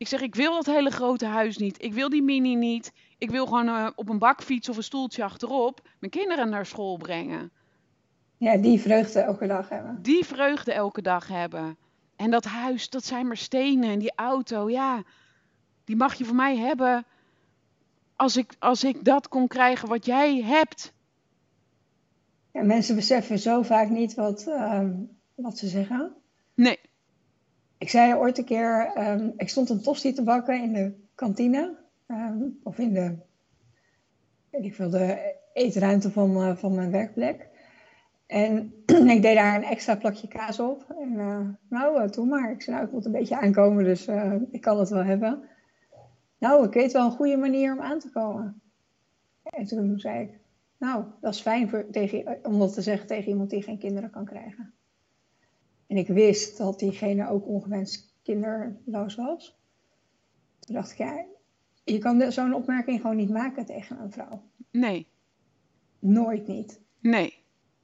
Ik 0.00 0.08
zeg, 0.08 0.20
ik 0.20 0.34
wil 0.34 0.52
dat 0.52 0.66
hele 0.66 0.90
grote 0.90 1.26
huis 1.26 1.56
niet. 1.56 1.82
Ik 1.82 1.92
wil 1.92 2.08
die 2.08 2.22
mini 2.22 2.54
niet. 2.54 2.92
Ik 3.18 3.30
wil 3.30 3.46
gewoon 3.46 3.66
uh, 3.66 3.90
op 3.94 4.08
een 4.08 4.18
bakfiets 4.18 4.68
of 4.68 4.76
een 4.76 4.82
stoeltje 4.82 5.24
achterop 5.24 5.88
mijn 5.98 6.12
kinderen 6.12 6.50
naar 6.50 6.66
school 6.66 6.96
brengen. 6.96 7.50
Ja, 8.36 8.56
die 8.56 8.80
vreugde 8.80 9.20
elke 9.20 9.46
dag 9.46 9.68
hebben. 9.68 10.02
Die 10.02 10.24
vreugde 10.24 10.72
elke 10.72 11.02
dag 11.02 11.28
hebben. 11.28 11.76
En 12.16 12.30
dat 12.30 12.44
huis, 12.44 12.90
dat 12.90 13.04
zijn 13.04 13.26
maar 13.26 13.36
stenen. 13.36 13.90
En 13.90 13.98
die 13.98 14.12
auto, 14.14 14.70
ja, 14.70 15.02
die 15.84 15.96
mag 15.96 16.14
je 16.14 16.24
voor 16.24 16.36
mij 16.36 16.56
hebben. 16.56 17.04
Als 18.16 18.36
ik, 18.36 18.54
als 18.58 18.84
ik 18.84 19.04
dat 19.04 19.28
kon 19.28 19.48
krijgen 19.48 19.88
wat 19.88 20.04
jij 20.06 20.42
hebt. 20.42 20.92
Ja, 22.52 22.62
mensen 22.62 22.94
beseffen 22.94 23.38
zo 23.38 23.62
vaak 23.62 23.88
niet 23.88 24.14
wat, 24.14 24.46
uh, 24.48 24.88
wat 25.34 25.58
ze 25.58 25.68
zeggen. 25.68 26.19
Ik 27.80 27.88
zei 27.88 28.14
ooit 28.14 28.38
een 28.38 28.44
keer, 28.44 28.92
um, 28.98 29.32
ik 29.36 29.48
stond 29.48 29.70
een 29.70 29.82
tosti 29.82 30.12
te 30.12 30.22
bakken 30.22 30.62
in 30.62 30.72
de 30.72 30.94
kantine. 31.14 31.76
Um, 32.06 32.60
of 32.62 32.78
in 32.78 32.92
de, 32.92 33.16
ik 34.50 34.74
veel, 34.74 34.90
de 34.90 35.34
eetruimte 35.52 36.10
van, 36.10 36.30
uh, 36.36 36.56
van 36.56 36.74
mijn 36.74 36.90
werkplek. 36.90 37.48
En 38.26 38.72
ik 39.14 39.22
deed 39.22 39.34
daar 39.34 39.56
een 39.56 39.64
extra 39.64 39.96
plakje 39.96 40.28
kaas 40.28 40.60
op. 40.60 40.94
En 40.98 41.12
uh, 41.12 41.48
nou, 41.68 42.02
uh, 42.02 42.10
doe 42.10 42.26
maar. 42.26 42.50
Ik 42.50 42.66
nou, 42.66 42.84
ik 42.84 42.92
moet 42.92 43.04
een 43.04 43.12
beetje 43.12 43.40
aankomen, 43.40 43.84
dus 43.84 44.08
ik 44.50 44.60
kan 44.60 44.78
het 44.78 44.88
wel 44.88 45.04
hebben. 45.04 45.48
Nou, 46.38 46.66
ik 46.66 46.72
weet 46.72 46.92
wel 46.92 47.04
een 47.04 47.16
goede 47.16 47.36
manier 47.36 47.72
om 47.72 47.80
aan 47.80 47.98
te 47.98 48.10
komen. 48.10 48.60
En 49.42 49.64
toen 49.64 49.98
zei 49.98 50.22
ik, 50.22 50.38
nou, 50.78 51.04
dat 51.20 51.34
is 51.34 51.40
fijn 51.40 51.68
voor, 51.68 51.86
tegen, 51.90 52.38
om 52.42 52.58
dat 52.58 52.74
te 52.74 52.82
zeggen 52.82 53.06
tegen 53.06 53.28
iemand 53.28 53.50
die 53.50 53.62
geen 53.62 53.78
kinderen 53.78 54.10
kan 54.10 54.24
krijgen. 54.24 54.74
En 55.90 55.96
ik 55.96 56.08
wist 56.08 56.58
dat 56.58 56.78
diegene 56.78 57.28
ook 57.28 57.46
ongewenst 57.46 58.14
kinderloos 58.22 59.14
was. 59.14 59.58
Toen 60.58 60.74
dacht 60.74 60.90
ik, 60.90 60.98
ja, 60.98 61.24
je 61.84 61.98
kan 61.98 62.32
zo'n 62.32 62.54
opmerking 62.54 63.00
gewoon 63.00 63.16
niet 63.16 63.30
maken 63.30 63.66
tegen 63.66 64.00
een 64.00 64.12
vrouw. 64.12 64.42
Nee. 64.70 65.06
Nooit 65.98 66.46
niet. 66.46 66.80
Nee. 67.00 67.34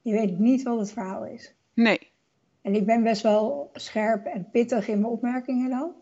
Je 0.02 0.12
weet 0.12 0.38
niet 0.38 0.62
wat 0.62 0.78
het 0.78 0.92
verhaal 0.92 1.26
is. 1.26 1.54
Nee. 1.74 2.12
En 2.60 2.74
ik 2.74 2.86
ben 2.86 3.02
best 3.02 3.22
wel 3.22 3.70
scherp 3.72 4.26
en 4.26 4.50
pittig 4.50 4.88
in 4.88 5.00
mijn 5.00 5.12
opmerkingen 5.12 5.70
dan. 5.70 5.94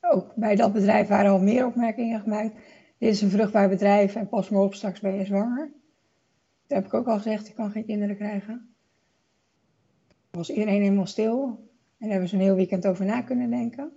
Ook 0.00 0.34
bij 0.34 0.56
dat 0.56 0.72
bedrijf 0.72 1.08
waren 1.08 1.30
al 1.30 1.40
meer 1.40 1.66
opmerkingen 1.66 2.20
gemaakt. 2.20 2.54
Dit 2.98 3.10
is 3.10 3.22
een 3.22 3.30
vruchtbaar 3.30 3.68
bedrijf 3.68 4.14
en 4.14 4.28
pas 4.28 4.48
maar 4.48 4.62
op, 4.62 4.74
straks 4.74 5.00
ben 5.00 5.14
je 5.14 5.24
zwanger. 5.24 5.72
heb 6.66 6.84
ik 6.84 6.94
ook 6.94 7.06
al 7.06 7.16
gezegd, 7.16 7.48
ik 7.48 7.54
kan 7.54 7.70
geen 7.70 7.84
kinderen 7.84 8.16
krijgen. 8.16 8.71
Was 10.32 10.50
iedereen 10.50 10.80
helemaal 10.82 11.06
stil. 11.06 11.44
En 11.44 11.58
daar 11.98 12.10
hebben 12.10 12.28
ze 12.28 12.34
een 12.34 12.40
heel 12.40 12.54
weekend 12.54 12.86
over 12.86 13.04
na 13.04 13.22
kunnen 13.22 13.50
denken. 13.50 13.92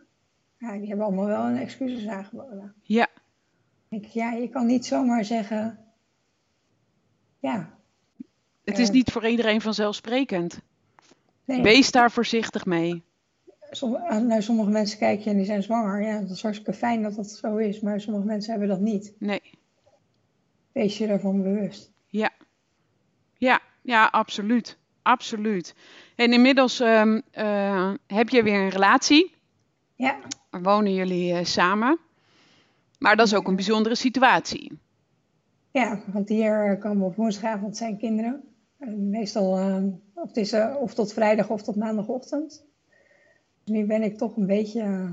Ja, 0.57 0.77
die 0.77 0.87
hebben 0.87 1.05
allemaal 1.05 1.25
wel 1.25 1.45
een 1.45 1.57
excuses 1.57 2.07
aangeboden. 2.07 2.73
Ja. 2.81 3.07
Ik, 3.89 4.05
ja, 4.05 4.31
je 4.31 4.49
kan 4.49 4.65
niet 4.65 4.85
zomaar 4.85 5.25
zeggen. 5.25 5.79
Ja. 7.39 7.77
Het 8.63 8.77
is 8.79 8.87
Eh. 8.87 8.93
niet 8.93 9.11
voor 9.11 9.27
iedereen 9.27 9.61
vanzelfsprekend. 9.61 10.59
Nee, 11.45 11.61
Wees 11.61 11.91
daar 11.91 12.11
voorzichtig 12.11 12.65
mee. 12.65 13.03
som- 13.71 13.95
als 13.95 14.21
naar 14.23 14.43
sommige 14.43 14.69
mensen 14.69 14.97
kijk 14.97 15.19
je 15.19 15.29
en 15.29 15.35
die 15.35 15.45
zijn 15.45 15.63
zwanger. 15.63 16.01
Ja, 16.03 16.19
dat 16.21 16.29
is 16.29 16.41
hartstikke 16.41 16.73
fijn 16.73 17.01
dat 17.03 17.15
dat 17.15 17.29
zo 17.29 17.55
is. 17.57 17.79
Maar 17.79 18.01
sommige 18.01 18.25
mensen 18.25 18.51
hebben 18.51 18.69
dat 18.69 18.79
niet. 18.79 19.13
Nee. 19.19 19.41
Wees 20.71 20.97
je 20.97 21.07
daarvan 21.07 21.41
bewust. 21.43 21.91
Ja. 22.07 22.31
Ja, 23.37 23.59
ja, 23.81 24.05
absoluut. 24.05 24.77
Absoluut. 25.05 25.75
En 26.15 26.33
inmiddels 26.33 26.79
ehm, 26.79 27.21
eh, 27.31 27.93
heb 28.07 28.29
je 28.29 28.43
weer 28.43 28.59
een 28.59 28.69
relatie. 28.69 29.35
Ja, 29.95 30.17
Wonen 30.49 30.93
jullie 30.93 31.33
eh, 31.33 31.43
samen. 31.45 31.99
Maar 32.99 33.15
dat 33.15 33.25
is 33.25 33.33
ook 33.35 33.47
een 33.47 33.55
bijzondere 33.55 33.95
situatie. 33.95 34.79
ja 35.71 35.99
want 36.13 36.29
hier 36.29 36.77
komen 36.77 37.05
op 37.05 37.15
woensdagavond 37.15 37.77
zijn 37.77 37.97
kinderen. 37.97 38.43
En 38.79 39.09
meestal 39.09 39.57
eh, 39.57 39.83
of, 40.13 40.27
het 40.27 40.37
is, 40.37 40.51
eh, 40.51 40.75
of 40.79 40.93
tot 40.93 41.13
vrijdag 41.13 41.49
of 41.49 41.61
tot 41.63 41.75
maandagochtend. 41.75 42.65
Dus 43.63 43.75
nu 43.75 43.85
ben 43.85 44.03
ik 44.03 44.17
toch 44.17 44.37
een 44.37 44.45
beetje 44.47 44.81
eh, 44.81 45.09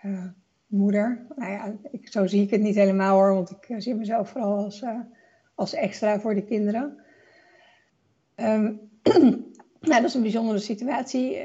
eh, 0.00 0.24
moeder. 0.66 1.26
Nou 1.36 1.52
ja, 1.52 1.74
ik, 1.90 2.08
zo 2.12 2.26
zie 2.26 2.42
ik 2.42 2.50
het 2.50 2.60
niet 2.60 2.74
helemaal 2.74 3.14
hoor. 3.14 3.34
Want 3.34 3.50
ik 3.50 3.68
eh, 3.68 3.76
zie 3.78 3.94
mezelf 3.94 4.28
vooral 4.28 4.56
als, 4.56 4.82
eh, 4.82 5.00
als 5.54 5.74
extra 5.74 6.20
voor 6.20 6.34
de 6.34 6.44
kinderen. 6.44 7.04
Ehm, 8.36 8.74
nou, 9.80 10.00
dat 10.00 10.04
is 10.04 10.14
een 10.14 10.22
bijzondere 10.22 10.58
situatie. 10.58 11.36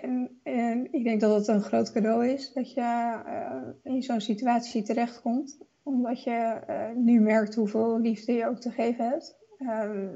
En, 0.44 0.88
ik 0.92 1.04
denk 1.04 1.22
dat 1.22 1.38
het 1.38 1.48
een 1.48 1.62
groot 1.62 1.92
cadeau 1.92 2.28
is 2.28 2.54
dat 2.54 2.74
je 2.74 2.82
eh, 3.26 3.94
in 3.94 4.02
zo'n 4.02 4.22
situatie 4.22 4.84
terechtkomt. 4.84 5.58
Omdat 5.84 6.24
je 6.24 6.60
eh, 6.68 6.90
nu 6.96 7.20
merkt 7.20 7.56
hoeveel 7.56 8.00
liefde 8.00 8.34
je 8.34 8.48
ook 8.48 8.60
te 8.60 8.72
geven 8.72 9.10
hebt. 9.10 9.38
Ehm, 9.58 10.08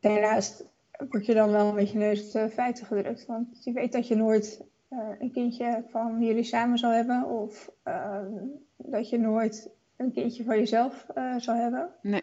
daarnaast 0.00 0.64
word 1.08 1.26
je 1.26 1.34
dan 1.34 1.50
wel 1.50 1.68
een 1.68 1.74
beetje 1.74 1.98
neus 1.98 2.34
op 2.34 2.50
feiten 2.50 2.86
gedrukt. 2.86 3.26
Want 3.26 3.64
je 3.64 3.72
weet 3.72 3.92
dat 3.92 4.08
je 4.08 4.16
nooit 4.16 4.64
eh, 4.88 4.98
een 5.18 5.32
kindje 5.32 5.84
van 5.88 6.22
jullie 6.22 6.44
samen 6.44 6.78
zal 6.78 6.90
hebben. 6.90 7.24
Of 7.24 7.70
ehm, 7.82 8.34
dat 8.76 9.08
je 9.08 9.18
nooit 9.18 9.70
een 9.96 10.12
kindje 10.12 10.44
van 10.44 10.56
jezelf 10.56 11.06
zal 11.36 11.54
hebben. 11.54 11.90
Nee. 12.02 12.22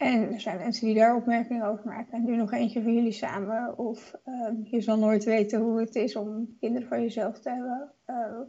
En 0.00 0.32
er 0.32 0.40
zijn 0.40 0.58
mensen 0.58 0.86
die 0.86 0.94
daar 0.94 1.16
opmerkingen 1.16 1.66
over 1.66 1.86
maken. 1.86 2.12
En 2.12 2.24
nu 2.24 2.36
nog 2.36 2.52
eentje 2.52 2.82
van 2.82 2.94
jullie 2.94 3.12
samen. 3.12 3.78
Of 3.78 4.14
ehm, 4.24 4.54
je 4.62 4.80
zal 4.80 4.98
nooit 4.98 5.24
weten 5.24 5.60
hoe 5.60 5.80
het 5.80 5.94
is 5.94 6.16
om 6.16 6.56
kinderen 6.60 6.88
van 6.88 7.02
jezelf 7.02 7.38
te 7.38 7.50
hebben. 7.50 7.92
Eh, 8.04 8.40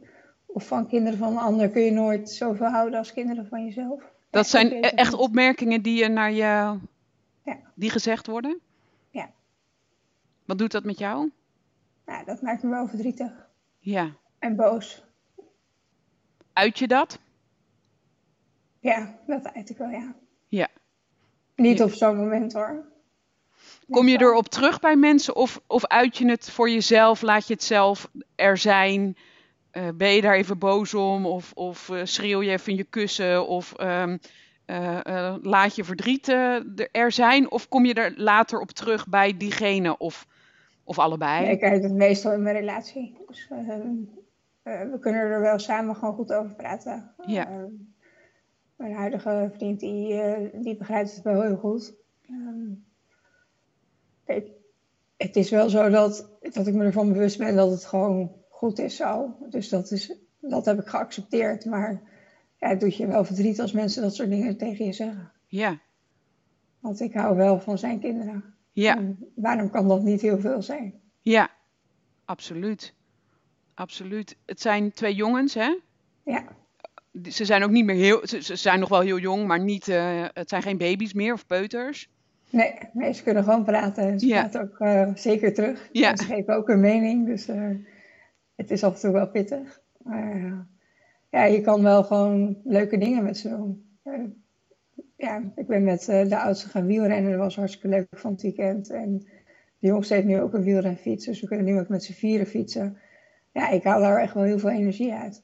of 0.45 0.67
van 0.67 0.87
kinderen 0.87 1.17
van 1.19 1.31
een 1.31 1.37
ander 1.37 1.69
kun 1.69 1.81
je 1.81 1.91
nooit 1.91 2.29
zoveel 2.29 2.67
houden 2.67 2.99
als 2.99 3.13
kinderen 3.13 3.47
van 3.47 3.65
jezelf. 3.65 4.03
Dat 4.29 4.43
Ja, 4.43 4.49
zijn 4.49 4.81
echt 4.81 5.13
opmerkingen 5.13 5.81
die 5.81 6.03
je 6.03 6.07
naar 6.07 6.31
je. 6.31 6.77
Ja. 7.43 7.57
die 7.73 7.89
gezegd 7.89 8.27
worden? 8.27 8.59
Ja. 9.09 9.29
Wat 10.45 10.57
doet 10.57 10.71
dat 10.71 10.83
met 10.83 10.97
jou? 10.99 11.31
Nou, 12.05 12.25
dat 12.25 12.41
maakt 12.41 12.63
me 12.63 12.69
wel 12.69 12.87
verdrietig. 12.87 13.31
Ja. 13.79 14.09
En 14.39 14.55
boos. 14.55 15.05
Uit 16.53 16.79
je 16.79 16.87
dat? 16.87 17.19
Ja, 18.79 19.15
dat 19.27 19.53
uit 19.53 19.69
ik 19.69 19.77
wel, 19.77 19.89
ja. 19.89 20.15
Niet 21.61 21.81
op 21.81 21.91
zo'n 21.91 22.17
moment 22.17 22.53
hoor. 22.53 22.89
Kom 23.89 24.07
je 24.07 24.21
erop 24.21 24.47
terug 24.47 24.79
bij 24.79 24.95
mensen 24.95 25.35
of, 25.35 25.61
of 25.67 25.85
uit 25.85 26.17
je 26.17 26.29
het 26.29 26.49
voor 26.49 26.69
jezelf? 26.69 27.21
Laat 27.21 27.47
je 27.47 27.53
het 27.53 27.63
zelf 27.63 28.11
er 28.35 28.57
zijn? 28.57 29.17
Eh, 29.71 29.87
ben 29.95 30.09
je 30.09 30.21
daar 30.21 30.35
even 30.35 30.57
boos 30.57 30.93
om? 30.93 31.25
Of, 31.25 31.51
of 31.53 31.89
eh, 31.89 31.99
schreeuw 32.03 32.41
je 32.41 32.51
even 32.51 32.71
in 32.71 32.77
je 32.77 32.83
kussen? 32.83 33.47
Of 33.47 33.73
ehm, 33.73 34.17
eh, 34.65 35.35
laat 35.41 35.75
je 35.75 35.83
verdriet 35.83 36.27
er- 36.27 37.11
zijn? 37.11 37.51
Of 37.51 37.67
kom 37.67 37.85
je 37.85 37.93
er 37.93 38.13
later 38.15 38.59
op 38.59 38.71
terug 38.71 39.07
bij 39.07 39.37
diegene? 39.37 39.97
Of, 39.97 40.27
of 40.83 40.99
allebei? 40.99 41.49
Ik 41.49 41.63
uit 41.63 41.83
het 41.83 41.93
meestal 41.93 42.33
in 42.33 42.41
mijn 42.41 42.55
relatie. 42.55 43.17
Dus 43.27 43.47
ehm, 43.49 43.89
eh, 44.63 44.81
we 44.91 44.99
kunnen 44.99 45.21
er 45.21 45.41
wel 45.41 45.59
samen 45.59 45.95
gewoon 45.95 46.13
goed 46.13 46.33
over 46.33 46.55
praten. 46.55 47.15
Ja. 47.25 47.69
Mijn 48.81 48.93
huidige 48.93 49.51
vriend 49.55 49.79
die, 49.79 50.13
eh, 50.13 50.61
die 50.63 50.77
begrijpt 50.77 51.15
het 51.15 51.23
wel 51.23 51.41
heel 51.41 51.55
goed. 51.57 51.93
Ehm, 52.29 52.69
kijk, 54.25 54.47
het 55.17 55.35
is 55.35 55.49
wel 55.49 55.69
zo 55.69 55.89
dat, 55.89 56.29
dat 56.41 56.67
ik 56.67 56.73
me 56.73 56.83
ervan 56.83 57.13
bewust 57.13 57.37
ben 57.37 57.55
dat 57.55 57.71
het 57.71 57.85
gewoon 57.85 58.31
goed 58.49 58.79
is 58.79 58.95
zo. 58.95 59.37
Dus 59.49 59.69
dat, 59.69 59.91
is, 59.91 60.13
dat 60.39 60.65
heb 60.65 60.79
ik 60.79 60.87
geaccepteerd. 60.87 61.65
Maar 61.65 62.01
ja, 62.59 62.67
het 62.69 62.79
doet 62.79 62.95
je 62.95 63.07
wel 63.07 63.25
verdriet 63.25 63.59
als 63.59 63.71
mensen 63.71 64.01
dat 64.01 64.15
soort 64.15 64.29
dingen 64.29 64.57
tegen 64.57 64.85
je 64.85 64.93
zeggen. 64.93 65.31
Ja, 65.47 65.79
Want 66.79 66.99
ik 66.99 67.13
hou 67.13 67.35
wel 67.35 67.59
van 67.59 67.77
zijn 67.77 67.99
kinderen. 67.99 68.43
ja, 68.71 68.97
En 68.97 69.31
waarom 69.35 69.69
kan 69.69 69.87
dat 69.87 70.01
niet 70.03 70.21
heel 70.21 70.39
veel 70.39 70.61
zijn? 70.61 71.01
ja. 71.21 71.49
Absoluut. 72.25 72.93
Absoluut. 73.73 74.37
Het 74.45 74.61
zijn 74.61 74.91
twee 74.91 75.15
jongens, 75.15 75.53
hè? 75.53 75.79
Ja, 76.23 76.43
Ze 77.29 77.45
zijn 77.45 77.63
ook 77.63 77.69
niet 77.71 77.85
meer 77.85 77.95
heel... 77.95 78.27
Ze, 78.27 78.41
ze 78.41 78.55
zijn 78.55 78.79
nog 78.79 78.89
wel 78.89 78.99
heel 79.01 79.19
jong, 79.19 79.47
maar 79.47 79.59
niet... 79.59 79.87
eh, 79.87 80.25
het 80.33 80.49
zijn 80.49 80.61
geen 80.61 80.77
baby's 80.77 81.13
meer 81.13 81.33
of 81.33 81.45
peuters. 81.45 82.09
nee, 82.49 82.73
nee 82.93 83.13
ze 83.13 83.23
kunnen 83.23 83.43
gewoon 83.43 83.63
praten. 83.63 84.03
En 84.03 84.19
ze 84.19 84.27
Ja. 84.27 84.39
praten 84.39 84.61
ook 84.61 84.79
eh, 84.79 85.11
zeker 85.15 85.53
terug. 85.53 85.89
Ja. 85.91 86.15
Ze 86.15 86.23
geven 86.23 86.55
ook 86.55 86.69
een 86.69 86.79
mening. 86.79 87.25
Dus 87.25 87.47
eh, 87.47 87.69
het 88.55 88.71
is 88.71 88.83
af 88.83 88.93
en 88.93 88.99
toe 88.99 89.11
wel 89.11 89.27
pittig. 89.29 89.81
Maar 90.03 90.67
ja, 91.29 91.43
je 91.43 91.61
kan 91.61 91.83
wel 91.83 92.03
gewoon 92.03 92.57
leuke 92.63 92.97
dingen 92.97 93.23
met 93.23 93.37
ze 93.37 93.49
doen. 93.49 93.85
Ja, 95.17 95.41
ik 95.55 95.67
ben 95.67 95.83
met 95.83 96.05
de 96.05 96.37
oudste 96.37 96.69
gaan 96.69 96.85
wielrennen. 96.85 97.31
Dat 97.31 97.39
was 97.39 97.55
hartstikke 97.55 97.87
leuk 97.87 98.07
van 98.11 98.31
het 98.31 98.41
weekend. 98.41 98.89
En 98.89 99.17
de 99.79 99.87
jongste 99.87 100.13
heeft 100.13 100.25
nu 100.25 100.41
ook 100.41 100.53
een 100.53 100.63
wielrenfiets. 100.63 101.25
Dus 101.25 101.41
we 101.41 101.47
kunnen 101.47 101.65
nu 101.65 101.79
ook 101.79 101.87
met 101.89 102.03
z'n 102.03 102.13
vieren 102.13 102.45
fietsen. 102.47 102.97
Ja, 103.51 103.69
ik 103.69 103.83
haal 103.83 103.99
daar 104.01 104.19
echt 104.21 104.33
wel 104.33 104.43
heel 104.43 104.59
veel 104.59 104.69
energie 104.69 105.13
uit. 105.13 105.43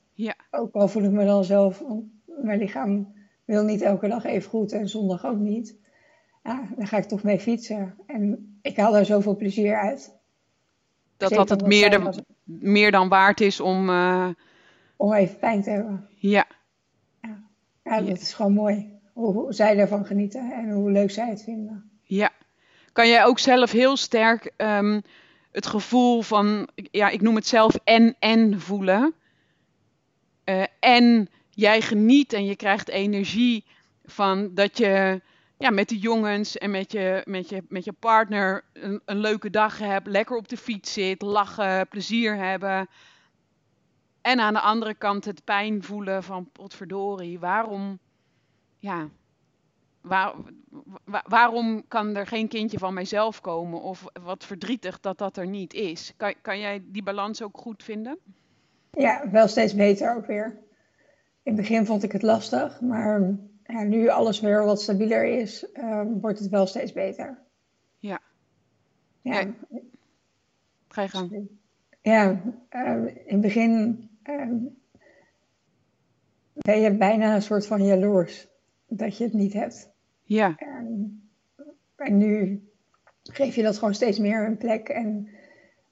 Ook 0.52 0.74
al 0.74 0.88
voel 0.88 1.04
ik 1.04 1.12
me 1.12 1.26
dan 1.26 1.44
zelf, 1.44 1.80
want 1.80 2.04
mijn 2.26 2.60
lichaam 2.60 3.14
wil 3.46 3.64
niet 3.64 3.82
elke 3.82 4.08
dag 4.08 4.24
even 4.24 4.50
goed 4.50 4.72
en 4.72 4.90
zondag 4.90 5.26
ook 5.26 5.38
niet. 5.38 5.76
Ja, 6.44 6.68
dan 6.78 6.88
ga 6.88 6.98
ik 6.98 7.04
toch 7.04 7.24
mee 7.24 7.40
fietsen. 7.40 7.96
En 8.08 8.58
ik 8.62 8.78
haal 8.78 8.92
daar 8.92 9.06
zoveel 9.06 9.36
plezier 9.36 9.76
uit. 9.78 10.16
Dat 11.18 11.30
Zeker 11.30 11.46
dat 11.48 11.60
het 11.60 11.68
meer, 11.68 11.80
zij 11.80 11.90
de- 11.90 12.00
was- 12.04 12.22
meer 12.44 12.92
dan 12.92 13.10
waard 13.10 13.42
is 13.42 13.60
om... 13.60 13.90
eh, 13.90 14.28
Om 14.96 15.14
even 15.14 15.38
pijn 15.38 15.62
te 15.64 15.70
hebben. 15.70 16.08
ja, 16.16 16.46
Ja, 17.84 18.02
dat 18.02 18.20
is 18.22 18.34
gewoon 18.34 18.54
mooi. 18.54 18.96
Hoe, 19.14 19.34
hoe 19.34 19.54
zij 19.54 19.76
daarvan 19.76 20.06
genieten 20.06 20.52
en 20.52 20.72
hoe 20.72 20.92
leuk 20.92 21.12
zij 21.12 21.30
het 21.30 21.44
vinden. 21.44 21.90
Ja. 22.02 22.30
Kan 22.94 23.08
jij 23.08 23.26
ook 23.26 23.40
zelf 23.40 23.72
heel 23.72 23.98
sterk 23.98 24.52
ehm, 24.58 25.02
het 25.52 25.66
gevoel 25.66 26.22
van, 26.22 26.68
ja, 26.76 27.10
ik 27.10 27.22
noem 27.22 27.36
het 27.36 27.48
zelf 27.48 27.76
en-en 27.84 28.60
voelen? 28.62 29.14
Eh, 30.48 30.64
en 30.80 31.30
jij 31.50 31.82
geniet 31.82 32.34
en 32.34 32.46
je 32.46 32.56
krijgt 32.56 32.90
energie 32.90 33.66
van 34.06 34.54
dat 34.54 34.78
je 34.78 35.22
ja, 35.58 35.70
met 35.70 35.90
de 35.90 36.00
jongens 36.00 36.58
en 36.58 36.72
met 36.72 36.92
je, 36.92 37.22
met 37.26 37.50
je, 37.50 37.64
met 37.70 37.84
je 37.86 37.94
partner 37.94 38.64
een, 38.74 39.02
een 39.06 39.18
leuke 39.20 39.50
dag 39.50 39.78
hebt, 39.78 40.08
lekker 40.08 40.36
op 40.38 40.48
de 40.48 40.58
fiets 40.58 40.94
zit, 40.94 41.22
lachen, 41.22 41.88
plezier 41.88 42.36
hebben. 42.36 42.88
En 44.22 44.40
aan 44.40 44.54
de 44.54 44.60
andere 44.60 44.94
kant 44.94 45.26
het 45.26 45.44
pijn 45.44 45.84
voelen 45.84 46.24
van, 46.24 46.50
potverdorie, 46.52 47.40
waarom, 47.40 48.00
ja, 48.78 49.10
waar, 50.02 50.34
wa- 51.04 51.24
waarom 51.28 51.88
kan 51.88 52.16
er 52.16 52.28
geen 52.28 52.48
kindje 52.48 52.78
van 52.78 52.94
mijzelf 52.94 53.42
komen? 53.42 53.82
Of 53.82 54.06
wat 54.24 54.46
verdrietig 54.46 55.00
dat 55.00 55.18
dat 55.18 55.38
er 55.38 55.48
niet 55.48 55.74
is. 55.74 56.14
Kan, 56.18 56.34
kan 56.42 56.60
jij 56.60 56.82
die 56.86 57.04
balans 57.04 57.42
ook 57.42 57.58
goed 57.58 57.84
vinden? 57.84 58.18
Ja, 58.92 59.30
wel 59.32 59.48
steeds 59.48 59.76
beter 59.76 60.16
ook 60.16 60.26
weer. 60.26 60.46
In 61.44 61.54
het 61.54 61.56
begin 61.56 61.86
vond 61.86 62.04
ik 62.04 62.12
het 62.12 62.22
lastig, 62.22 62.82
maar 62.82 63.38
ja, 63.64 63.84
nu 63.84 64.08
alles 64.08 64.40
weer 64.40 64.64
wat 64.64 64.82
stabieler 64.82 65.26
is, 65.26 65.72
eh, 65.72 66.02
wordt 66.22 66.40
het 66.40 66.50
wel 66.50 66.66
steeds 66.68 66.94
beter. 66.94 67.38
Ja. 67.98 68.22
Ja, 69.22 69.40
Ja. 69.40 69.54
Ga 70.88 71.02
je 71.02 71.10
gang. 71.10 71.50
ja 72.02 72.42
eh, 72.70 73.06
in 73.06 73.34
het 73.34 73.42
begin 73.42 74.02
eh, 74.24 74.52
ben 76.54 76.80
je 76.80 76.92
bijna 76.98 77.36
een 77.36 77.42
soort 77.42 77.68
van 77.68 77.86
jaloers 77.86 78.48
dat 78.88 79.18
je 79.18 79.24
het 79.24 79.34
niet 79.34 79.54
hebt. 79.54 79.90
Ja, 80.24 80.56
En, 80.58 81.22
en 81.96 82.18
nu 82.18 82.62
geef 83.24 83.56
je 83.56 83.64
dat 83.64 83.78
gewoon 83.78 83.94
steeds 83.94 84.20
meer 84.20 84.46
een 84.46 84.58
plek 84.58 84.90
en 84.90 85.30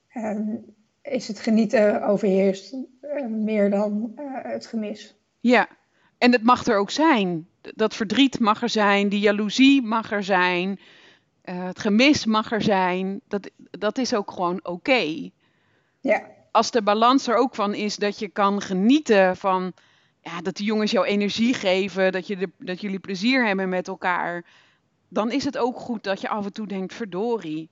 ehm, 0.08 0.56
is 1.06 1.28
het 1.28 1.40
genieten 1.40 2.04
overheerst 2.04 2.76
eh, 3.02 3.26
meer 3.26 3.70
dan 3.70 4.12
eh, 4.16 4.26
het 4.32 4.66
gemis. 4.66 5.16
ja. 5.40 5.68
En 6.18 6.32
het 6.32 6.44
mag 6.44 6.66
er 6.66 6.78
ook 6.78 6.92
zijn. 6.92 7.48
dat 7.62 7.96
verdriet 7.96 8.40
mag 8.40 8.62
er 8.62 8.70
zijn, 8.70 9.10
die 9.10 9.20
jaloezie 9.20 9.82
mag 9.82 10.12
er 10.12 10.24
zijn, 10.24 10.80
uh, 11.46 11.66
het 11.66 11.80
gemis 11.80 12.26
mag 12.26 12.52
er 12.52 12.62
zijn. 12.62 13.22
Dat, 13.28 13.50
dat 13.58 13.98
is 13.98 14.14
ook 14.14 14.32
gewoon 14.32 14.60
oké. 14.64 15.30
Ja. 16.00 16.24
Als 16.52 16.72
de 16.72 16.82
balans 16.82 17.28
er 17.28 17.36
ook 17.36 17.56
van 17.56 17.74
is 17.74 17.96
dat 17.96 18.20
je 18.20 18.28
kan 18.28 18.62
genieten 18.62 19.38
van 19.38 19.74
ja, 20.22 20.42
dat 20.42 20.58
de 20.58 20.64
jongens 20.64 20.92
jou 20.92 21.06
energie 21.06 21.54
geven, 21.54 22.12
dat, 22.12 22.28
je 22.28 22.38
de, 22.38 22.50
dat 22.58 22.82
jullie 22.82 23.00
plezier 23.00 23.46
hebben 23.46 23.70
met 23.70 23.88
elkaar, 23.88 24.46
dan 25.08 25.32
is 25.32 25.44
het 25.44 25.58
ook 25.58 25.80
goed 25.80 26.04
dat 26.04 26.22
je 26.22 26.30
af 26.30 26.46
en 26.46 26.54
toe 26.54 26.68
denkt, 26.68 26.94
verdorie. 26.94 27.70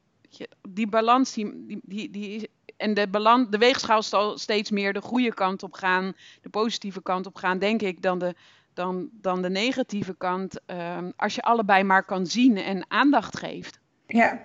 Die 0.69 0.87
balans, 0.87 1.33
die, 1.33 1.65
die, 1.67 1.81
die, 1.83 2.09
die 2.09 2.49
en 2.83 2.93
de, 2.93 3.07
balans, 3.07 3.49
de 3.49 3.57
weegschaal 3.57 4.03
zal 4.03 4.37
steeds 4.37 4.71
meer 4.71 4.93
de 4.93 5.01
goede 5.01 5.33
kant 5.33 5.63
op 5.63 5.73
gaan, 5.73 6.13
de 6.41 6.49
positieve 6.49 7.01
kant 7.01 7.25
op 7.25 7.35
gaan, 7.35 7.59
denk 7.59 7.81
ik, 7.81 8.01
dan 8.01 8.19
de, 8.19 8.35
dan, 8.73 9.09
dan 9.11 9.41
de 9.41 9.49
negatieve 9.49 10.15
kant. 10.17 10.61
Ehm, 10.65 11.11
als 11.15 11.35
je 11.35 11.41
allebei 11.41 11.83
maar 11.83 12.05
kan 12.05 12.25
zien 12.25 12.57
en 12.57 12.85
aandacht 12.87 13.37
geeft. 13.37 13.79
Ja, 14.07 14.39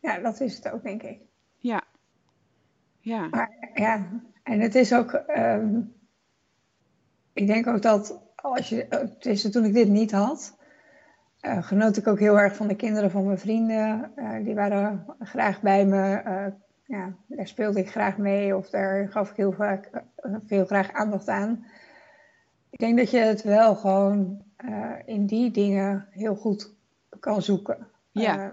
ja 0.00 0.18
dat 0.18 0.40
is 0.40 0.56
het 0.56 0.70
ook, 0.70 0.82
denk 0.82 1.02
ik. 1.02 1.18
Ja. 1.58 1.82
Ja. 3.00 3.28
Maar, 3.28 3.70
ja, 3.74 4.08
en 4.42 4.60
het 4.60 4.74
is 4.74 4.94
ook. 4.94 5.12
Ehm, 5.12 5.80
ik 7.32 7.46
denk 7.46 7.66
ook 7.66 7.82
dat 7.82 8.20
als 8.34 8.68
je. 8.68 8.86
Het 8.88 9.26
is 9.26 9.50
toen 9.50 9.64
ik 9.64 9.72
dit 9.72 9.88
niet 9.88 10.12
had. 10.12 10.60
Uh, 11.40 11.62
genoot 11.62 11.96
ik 11.96 12.06
ook 12.06 12.18
heel 12.18 12.38
erg 12.38 12.56
van 12.56 12.68
de 12.68 12.76
kinderen 12.76 13.10
van 13.10 13.24
mijn 13.24 13.38
vrienden. 13.38 14.12
Uh, 14.16 14.44
die 14.44 14.54
waren 14.54 15.06
graag 15.18 15.60
bij 15.60 15.86
me. 15.86 16.22
Uh, 16.92 16.98
ja, 16.98 17.14
daar 17.26 17.46
speelde 17.46 17.80
ik 17.80 17.90
graag 17.90 18.16
mee 18.16 18.56
of 18.56 18.70
daar 18.70 19.08
gaf 19.08 19.30
ik 19.30 19.36
heel 19.36 19.52
vaak 19.52 19.90
veel 20.46 20.64
graag 20.64 20.92
aandacht 20.92 21.28
aan. 21.28 21.66
Ik 22.70 22.78
denk 22.78 22.98
dat 22.98 23.10
je 23.10 23.18
het 23.18 23.42
wel 23.42 23.74
gewoon 23.74 24.42
in 25.06 25.26
die 25.26 25.50
dingen 25.50 26.06
heel 26.10 26.34
goed 26.34 26.74
kan 27.20 27.42
zoeken. 27.42 27.86
Ja. 28.10 28.52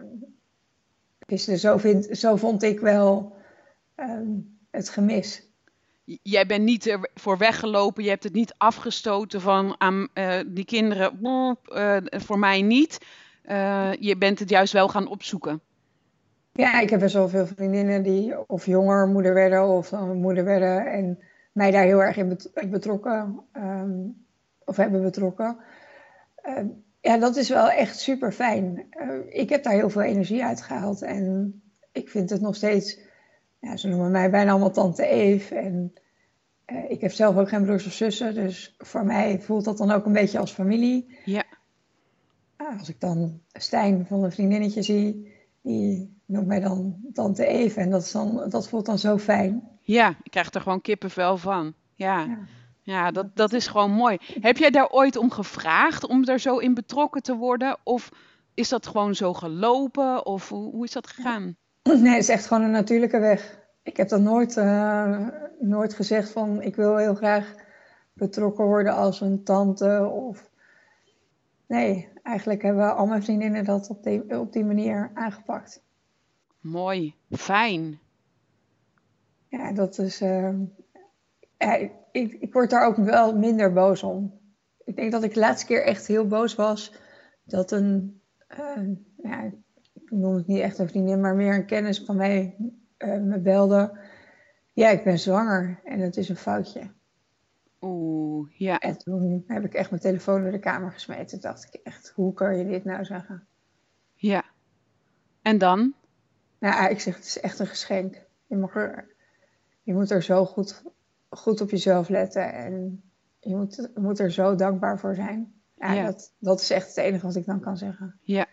dus 1.25 1.43
zo, 1.43 1.77
vind, 1.77 2.17
zo 2.17 2.36
vond 2.36 2.63
ik 2.63 2.79
wel 2.79 3.36
um, 3.96 4.58
het 4.72 4.89
gemis 4.89 5.50
jij 6.22 6.46
bent 6.46 6.63
niet 6.63 6.88
ervoor 6.88 7.38
weggelopen, 7.38 8.03
je 8.03 8.10
hebt 8.10 8.24
het 8.24 8.34
niet 8.34 8.53
afgestoten 8.58 9.41
van 9.41 9.75
aan 9.77 10.08
uh, 10.13 10.39
die 10.48 10.65
kinderen, 10.65 11.19
uh, 11.22 11.98
voor 12.10 12.39
mij 12.39 12.62
niet. 12.62 12.98
Uh, 13.46 13.93
je 14.00 14.17
bent 14.17 14.39
het 14.39 14.50
juist 14.50 14.74
wel 14.74 14.88
gaan 14.88 15.08
opzoeken. 15.08 15.62
Ja, 16.60 16.80
ik 16.80 16.89
heb 16.89 17.00
best 17.00 17.13
wel 17.13 17.30
veel 17.30 17.48
vriendinnen 17.48 18.04
die 18.04 18.50
of 18.50 18.66
jonger 18.66 19.08
moeder 19.08 19.34
werden 19.34 19.68
of 19.68 19.89
dan 19.89 20.18
moeder 20.18 20.44
werden 20.44 20.86
en 20.86 21.20
mij 21.51 21.72
daar 21.72 21.84
heel 21.84 22.04
erg 22.04 22.18
in 22.18 22.38
betrokken 22.70 23.39
um, 23.54 24.25
of 24.66 24.75
hebben 24.75 25.01
betrokken. 25.01 25.58
Uh, 26.46 26.66
ja, 27.01 27.18
dat 27.18 27.36
is 27.36 27.50
wel 27.50 27.70
echt 27.70 28.00
super 28.00 28.32
fijn. 28.32 28.88
Uh, 28.92 29.20
ik 29.30 29.50
heb 29.50 29.63
daar 29.63 29.74
heel 29.74 29.89
veel 29.89 30.01
energie 30.01 30.44
uit 30.44 30.62
gehaald 30.62 31.01
en 31.01 31.54
ik 31.92 32.10
vind 32.10 32.30
het 32.30 32.42
nog 32.42 32.56
steeds 32.56 33.00
ja, 33.60 33.78
ze 33.78 33.88
noemen 33.88 34.12
mij 34.12 34.30
bijna 34.30 34.51
allemaal 34.51 34.72
tante 34.72 35.06
Eve. 35.06 35.56
En 35.56 35.94
uh, 36.68 36.89
ik 36.89 37.01
heb 37.01 37.12
zelf 37.12 37.38
ook 37.38 37.50
geen 37.50 37.63
broers 37.63 37.86
of 37.86 37.94
zussen, 37.94 38.34
dus 38.34 38.75
voor 38.78 39.06
mij 39.06 39.39
voelt 39.42 39.66
dat 39.66 39.78
dan 39.78 39.92
ook 39.92 40.06
een 40.06 40.13
beetje 40.13 40.39
als 40.39 40.51
familie. 40.51 41.18
Ja. 41.25 41.44
Uh, 42.62 42.80
als 42.80 42.89
ik 42.89 43.00
dan 43.00 43.42
Stijn 43.54 44.06
van 44.06 44.24
een 44.24 44.32
vriendinnetje 44.32 44.82
zie, 44.82 45.38
die 45.62 46.18
noemt 46.25 46.48
mij 46.48 46.60
dan 46.60 46.96
tante 47.13 47.46
Eve. 47.46 47.80
En 47.80 47.89
dat, 47.89 48.01
is 48.01 48.12
dan, 48.12 48.50
dat 48.50 48.70
voelt 48.70 48.86
dan 48.86 49.00
zo 49.00 49.18
fijn. 49.18 49.70
Ja, 49.82 50.10
ik 50.24 50.32
krijg 50.32 50.54
er 50.54 50.62
gewoon 50.62 50.82
kippenvel 50.82 51.38
van. 51.38 51.74
Ja. 51.96 52.20
ja. 52.20 52.38
Ja, 52.89 53.12
dat, 53.12 53.36
dat 53.36 53.54
is 53.54 53.68
gewoon 53.68 53.92
mooi. 53.92 54.18
Heb 54.39 54.58
jij 54.58 54.70
daar 54.70 54.89
ooit 54.89 55.16
om 55.16 55.32
gevraagd 55.32 56.08
om 56.08 56.24
er 56.24 56.39
zo 56.39 56.58
in 56.58 56.74
betrokken 56.74 57.22
te 57.22 57.36
worden? 57.36 57.78
Of 57.84 58.10
is 58.54 58.70
dat 58.70 58.88
gewoon 58.88 59.16
zo 59.16 59.34
gelopen? 59.34 60.25
Of 60.25 60.50
hoe, 60.50 60.72
hoe 60.72 60.84
is 60.84 60.92
dat 60.92 61.08
gegaan? 61.08 61.56
Nee, 61.84 62.13
het 62.13 62.22
is 62.22 62.30
echt 62.30 62.46
gewoon 62.46 62.63
een 62.63 62.72
natuurlijke 62.72 63.20
weg. 63.20 63.60
Ik 63.84 63.98
heb 63.98 64.10
dan 64.10 64.24
nooit, 64.24 64.58
uh, 64.58 65.28
nooit 65.60 65.93
gezegd 65.93 66.32
van 66.32 66.62
ik 66.62 66.76
wil 66.76 66.98
heel 66.98 67.15
graag 67.15 67.56
betrokken 68.13 68.65
worden 68.65 68.95
als 68.95 69.22
een 69.22 69.43
tante 69.43 70.10
of... 70.13 70.50
Nee, 71.67 72.10
eigenlijk 72.30 72.62
hebben 72.62 72.96
al 72.96 73.06
mijn 73.06 73.24
vriendinnen 73.24 73.65
dat 73.65 73.89
op 73.89 74.04
die, 74.04 74.39
op 74.39 74.54
die 74.54 74.65
manier 74.65 75.12
aangepakt. 75.13 75.84
Mooi, 76.60 77.15
fijn. 77.30 78.00
Ja, 79.48 79.72
dat 79.72 79.98
is... 79.98 80.22
Uh, 80.22 80.54
ja, 81.58 81.76
ik, 82.12 82.34
ik 82.34 82.54
word 82.54 82.70
daar 82.70 82.86
ook 82.86 82.96
wel 82.96 83.38
minder 83.38 83.74
boos 83.74 84.04
om. 84.04 84.39
Ik 84.86 84.96
denk 84.96 85.12
dat 85.12 85.24
ik 85.24 85.34
de 85.34 85.39
laatste 85.39 85.65
keer 85.65 85.86
echt 85.86 86.08
heel 86.08 86.28
boos 86.28 86.56
was 86.56 86.94
dat 87.44 87.72
een... 87.72 88.22
Uh, 88.60 88.96
ja, 89.24 89.44
ik 89.94 90.12
noem 90.12 90.36
het 90.36 90.48
niet 90.48 90.60
echt 90.60 90.78
een 90.78 90.89
vriendin, 90.89 91.22
maar 91.22 91.36
meer 91.36 91.56
een 91.56 91.65
kennis 91.65 92.00
van 92.00 92.15
mij 92.15 92.56
uh, 92.98 93.22
me 93.22 93.39
belde. 93.39 94.00
Ja, 94.74 94.89
ik 94.89 95.04
ben 95.04 95.20
zwanger 95.20 95.80
en 95.84 96.00
het 96.00 96.18
is 96.18 96.30
een 96.30 96.36
foutje. 96.36 96.92
Oeh, 97.82 98.52
ja. 98.58 98.80
En 98.80 98.98
toen 98.98 99.44
heb 99.48 99.65
ik 99.65 99.74
echt 99.74 99.89
mijn 99.89 100.02
telefoon 100.02 100.42
door 100.42 100.52
de 100.52 100.60
kamer 100.60 100.92
gesmeten. 100.92 101.42
Dacht 101.42 101.63
ik 101.65 101.82
echt, 101.84 102.12
hoe 102.15 102.34
kan 102.34 102.58
je 102.58 102.65
dit 102.65 102.84
nou 102.84 103.06
zeggen? 103.06 103.48
Ja. 104.13 104.44
En 105.42 105.58
dan? 105.58 105.94
Nou, 106.60 106.89
ik 106.89 107.00
zeg, 107.00 107.15
het 107.15 107.26
is 107.26 107.39
echt 107.39 107.60
een 107.60 107.68
geschenk. 107.68 108.22
Je, 108.46 108.56
mag 108.56 108.76
er, 108.76 109.15
je 109.84 109.94
moet 109.94 110.10
er 110.10 110.24
zo 110.24 110.46
goed, 110.46 110.84
goed 111.30 111.62
op 111.62 111.70
jezelf 111.70 112.10
letten 112.10 112.54
en 112.54 113.04
je 113.39 113.56
moet, 113.56 113.89
moet 113.96 114.20
er 114.20 114.32
zo 114.32 114.56
dankbaar 114.56 115.00
voor 115.00 115.15
zijn. 115.15 115.54
Ja, 115.78 115.92
ja. 115.92 116.06
Dat, 116.06 116.34
dat 116.39 116.62
is 116.62 116.70
echt 116.70 116.88
het 116.88 116.98
enige 116.98 117.26
wat 117.26 117.36
ik 117.36 117.46
dan 117.46 117.60
kan 117.60 117.78
zeggen. 117.78 118.20
Ja. 118.22 118.48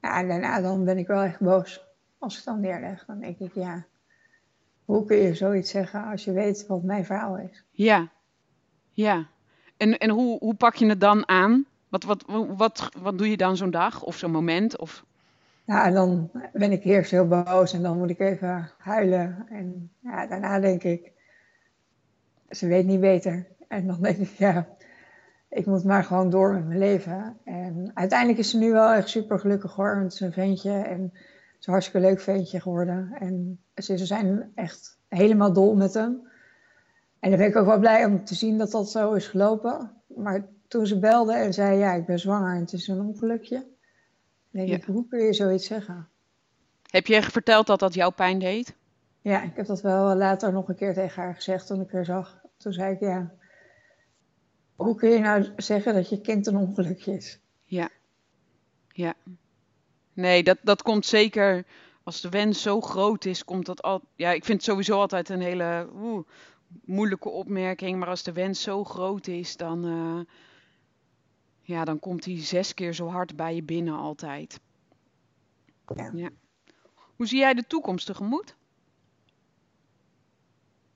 Ja, 0.00 0.18
en 0.20 0.28
daarna 0.28 0.60
dan 0.60 0.84
ben 0.84 0.98
ik 0.98 1.06
wel 1.06 1.22
echt 1.22 1.40
boos. 1.40 1.86
Als 2.18 2.32
ik 2.32 2.44
het 2.44 2.54
dan 2.54 2.60
neerleg, 2.60 3.04
dan 3.04 3.20
denk 3.20 3.38
ik, 3.38 3.54
ja, 3.54 3.86
hoe 4.84 5.04
kun 5.04 5.16
je 5.16 5.34
zoiets 5.34 5.70
zeggen 5.70 6.04
als 6.04 6.24
je 6.24 6.32
weet 6.32 6.66
wat 6.66 6.82
mijn 6.82 7.04
verhaal 7.04 7.38
is? 7.38 7.64
Ja, 7.70 8.12
ja. 9.04 9.26
En, 9.76 9.98
en 9.98 10.10
hoe, 10.10 10.38
hoe 10.38 10.54
pak 10.54 10.74
je 10.74 10.86
het 10.86 11.00
dan 11.00 11.28
aan? 11.28 11.66
Wat, 11.88 12.04
wat, 12.04 12.24
wat, 12.56 12.88
wat 13.02 13.18
doe 13.18 13.30
je 13.30 13.36
dan 13.36 13.56
zo'n 13.56 13.70
dag 13.70 14.02
of 14.02 14.16
zo'n 14.16 14.30
moment? 14.30 14.78
Of... 14.78 15.04
Ja, 15.64 15.90
dan 15.90 16.30
ben 16.52 16.72
ik 16.72 16.84
eerst 16.84 17.10
heel 17.10 17.28
boos 17.28 17.72
en 17.72 17.82
dan 17.82 17.98
moet 17.98 18.10
ik 18.10 18.20
even 18.20 18.70
huilen. 18.78 19.46
En 19.50 19.90
ja, 20.00 20.26
daarna 20.26 20.60
denk 20.60 20.82
ik, 20.82 21.12
ze 22.50 22.66
weet 22.66 22.86
niet 22.86 23.00
beter. 23.00 23.46
En 23.68 23.86
dan 23.86 24.02
denk 24.02 24.16
ik, 24.16 24.30
ja, 24.30 24.68
ik 25.48 25.66
moet 25.66 25.84
maar 25.84 26.04
gewoon 26.04 26.30
door 26.30 26.52
met 26.52 26.66
mijn 26.66 26.78
leven. 26.78 27.36
En 27.44 27.90
uiteindelijk 27.94 28.38
is 28.38 28.50
ze 28.50 28.58
nu 28.58 28.72
wel 28.72 28.92
echt 28.92 29.08
super 29.08 29.38
gelukkig 29.38 29.74
hoor. 29.74 30.04
Is 30.06 30.20
een 30.20 30.32
ventje 30.32 30.72
en 30.72 31.02
het 31.02 31.60
is 31.60 31.66
een 31.66 31.72
hartstikke 31.72 32.06
leuk 32.06 32.20
ventje 32.20 32.60
geworden. 32.60 33.12
En 33.18 33.60
ze 33.74 34.06
zijn 34.06 34.52
echt 34.54 34.98
helemaal 35.08 35.52
dol 35.52 35.76
met 35.76 35.94
hem. 35.94 36.27
En 37.20 37.30
dan 37.30 37.38
ben 37.38 37.48
ik 37.48 37.56
ook 37.56 37.66
wel 37.66 37.78
blij 37.78 38.04
om 38.04 38.24
te 38.24 38.34
zien 38.34 38.58
dat 38.58 38.70
dat 38.70 38.90
zo 38.90 39.12
is 39.12 39.26
gelopen. 39.26 39.90
Maar 40.06 40.48
toen 40.68 40.86
ze 40.86 40.98
belde 40.98 41.32
en 41.32 41.52
zei, 41.52 41.78
ja, 41.78 41.92
ik 41.92 42.06
ben 42.06 42.18
zwanger 42.18 42.54
en 42.54 42.60
het 42.60 42.72
is 42.72 42.88
een 42.88 43.00
ongelukje. 43.00 43.66
denk 44.50 44.68
ja. 44.68 44.76
ik, 44.76 44.84
hoe 44.84 45.08
kun 45.08 45.24
je 45.24 45.32
zoiets 45.32 45.66
zeggen? 45.66 46.08
Heb 46.90 47.06
je 47.06 47.22
verteld 47.22 47.66
dat 47.66 47.78
dat 47.78 47.94
jouw 47.94 48.10
pijn 48.10 48.38
deed? 48.38 48.76
Ja, 49.20 49.42
ik 49.42 49.56
heb 49.56 49.66
dat 49.66 49.80
wel 49.80 50.14
later 50.14 50.52
nog 50.52 50.68
een 50.68 50.76
keer 50.76 50.94
tegen 50.94 51.22
haar 51.22 51.34
gezegd 51.34 51.66
toen 51.66 51.80
ik 51.80 51.90
haar 51.90 52.04
zag. 52.04 52.40
Toen 52.56 52.72
zei 52.72 52.94
ik, 52.94 53.00
ja, 53.00 53.32
hoe 54.76 54.94
kun 54.94 55.10
je 55.10 55.18
nou 55.18 55.46
zeggen 55.56 55.94
dat 55.94 56.08
je 56.08 56.20
kind 56.20 56.46
een 56.46 56.56
ongelukje 56.56 57.12
is? 57.12 57.40
Ja, 57.64 57.88
ja. 58.88 59.14
Nee, 60.12 60.42
dat, 60.42 60.58
dat 60.62 60.82
komt 60.82 61.06
zeker 61.06 61.64
als 62.02 62.20
de 62.20 62.28
wens 62.28 62.62
zo 62.62 62.80
groot 62.80 63.24
is, 63.24 63.44
komt 63.44 63.66
dat 63.66 63.82
al. 63.82 64.02
Ja, 64.14 64.30
ik 64.30 64.44
vind 64.44 64.58
het 64.58 64.70
sowieso 64.70 65.00
altijd 65.00 65.28
een 65.28 65.40
hele 65.40 65.88
oeh, 65.94 66.26
moeilijke 66.84 67.28
opmerking. 67.28 67.98
Maar 67.98 68.08
als 68.08 68.22
de 68.22 68.32
wens 68.32 68.62
zo 68.62 68.84
groot 68.84 69.26
is, 69.26 69.56
dan, 69.56 69.86
uh, 69.86 70.20
ja, 71.60 71.84
dan 71.84 71.98
komt 71.98 72.24
hij 72.24 72.38
zes 72.42 72.74
keer 72.74 72.94
zo 72.94 73.06
hard 73.06 73.36
bij 73.36 73.54
je 73.54 73.62
binnen 73.62 73.94
altijd. 73.94 74.60
Ja. 75.96 76.10
ja. 76.14 76.30
Hoe 77.16 77.26
zie 77.26 77.38
jij 77.38 77.54
de 77.54 77.66
toekomst 77.66 78.06
tegemoet? 78.06 78.56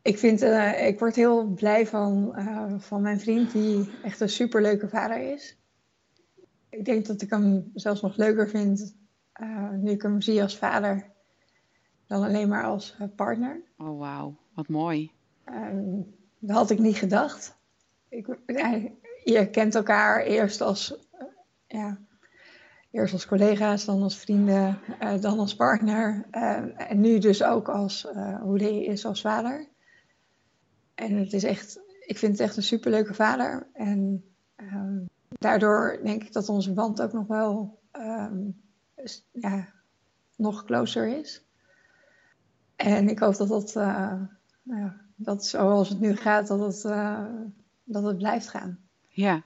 Ik, 0.03 0.19
vind, 0.19 0.43
uh, 0.43 0.87
ik 0.87 0.99
word 0.99 1.17
heel 1.17 1.47
blij 1.47 1.87
van, 1.87 2.33
uh, 2.37 2.79
van 2.79 3.03
mijn 3.03 3.21
vriend, 3.21 3.53
die 3.53 3.91
echt 4.03 4.21
een 4.21 4.29
superleuke 4.29 4.89
vader 4.89 5.33
is. 5.33 5.57
Ik 6.69 6.85
denk 6.85 7.07
dat 7.07 7.23
ik 7.23 7.31
hem 7.31 7.71
zelfs 7.75 8.01
nog 8.01 8.17
leuker 8.17 8.49
vind 8.49 8.95
nu 9.73 9.91
ik 9.91 10.03
hem 10.03 10.21
zie 10.21 10.43
als 10.43 10.59
vader 10.59 11.11
dan 12.07 12.23
alleen 12.23 12.49
maar 12.49 12.65
als 12.65 12.97
partner. 13.17 13.63
Oh, 13.77 13.99
wauw, 13.99 14.37
wat 14.55 14.69
mooi. 14.69 15.13
Um, 15.53 16.15
dat 16.39 16.57
had 16.57 16.71
ik 16.71 16.79
niet 16.79 16.97
gedacht. 16.97 17.57
Ik, 18.09 18.27
je 19.25 19.49
kent 19.51 19.75
elkaar 19.75 20.23
eerst 20.23 20.61
als, 20.61 20.95
ja, 21.67 21.99
eerst 22.91 23.13
als 23.13 23.27
collega's, 23.27 23.85
dan 23.85 24.03
als 24.03 24.19
vrienden, 24.19 24.79
dan 25.21 25.39
als 25.39 25.57
partner. 25.57 26.27
en 26.77 27.01
nu 27.01 27.19
dus 27.19 27.43
ook 27.43 27.69
als 27.69 28.09
hoe 28.41 28.59
hij 28.63 28.85
is 28.85 29.05
als 29.05 29.21
vader. 29.21 29.69
En 30.95 31.17
het 31.17 31.33
is 31.33 31.45
echt, 31.45 31.81
ik 32.07 32.19
vind 32.19 32.33
het 32.33 32.41
echt 32.41 32.57
een 32.57 32.63
superleuke 32.63 33.15
vader. 33.15 33.67
En 33.73 34.25
um, 34.57 35.09
daardoor 35.29 36.01
denk 36.05 36.23
ik 36.23 36.33
dat 36.33 36.49
onze 36.49 36.73
band 36.73 37.03
ook 37.03 37.13
nog 37.13 37.27
wel 37.27 37.81
ehm, 37.91 38.51
ja, 39.33 39.69
nog 40.37 40.65
closer 40.65 41.19
is. 41.19 41.45
En 42.77 43.09
ik 43.09 43.19
hoop 43.19 43.37
dat 43.37 43.49
dat, 43.49 43.75
nou, 44.63 44.93
dat 45.17 45.47
zoals 45.47 45.89
het 45.89 46.01
nu 46.01 46.17
gaat, 46.17 46.47
dat 46.47 46.61
het, 46.61 46.85
uh, 46.85 47.25
dat 47.85 48.03
het 48.03 48.19
blijft 48.19 48.49
gaan. 48.49 48.79
Ja. 49.09 49.43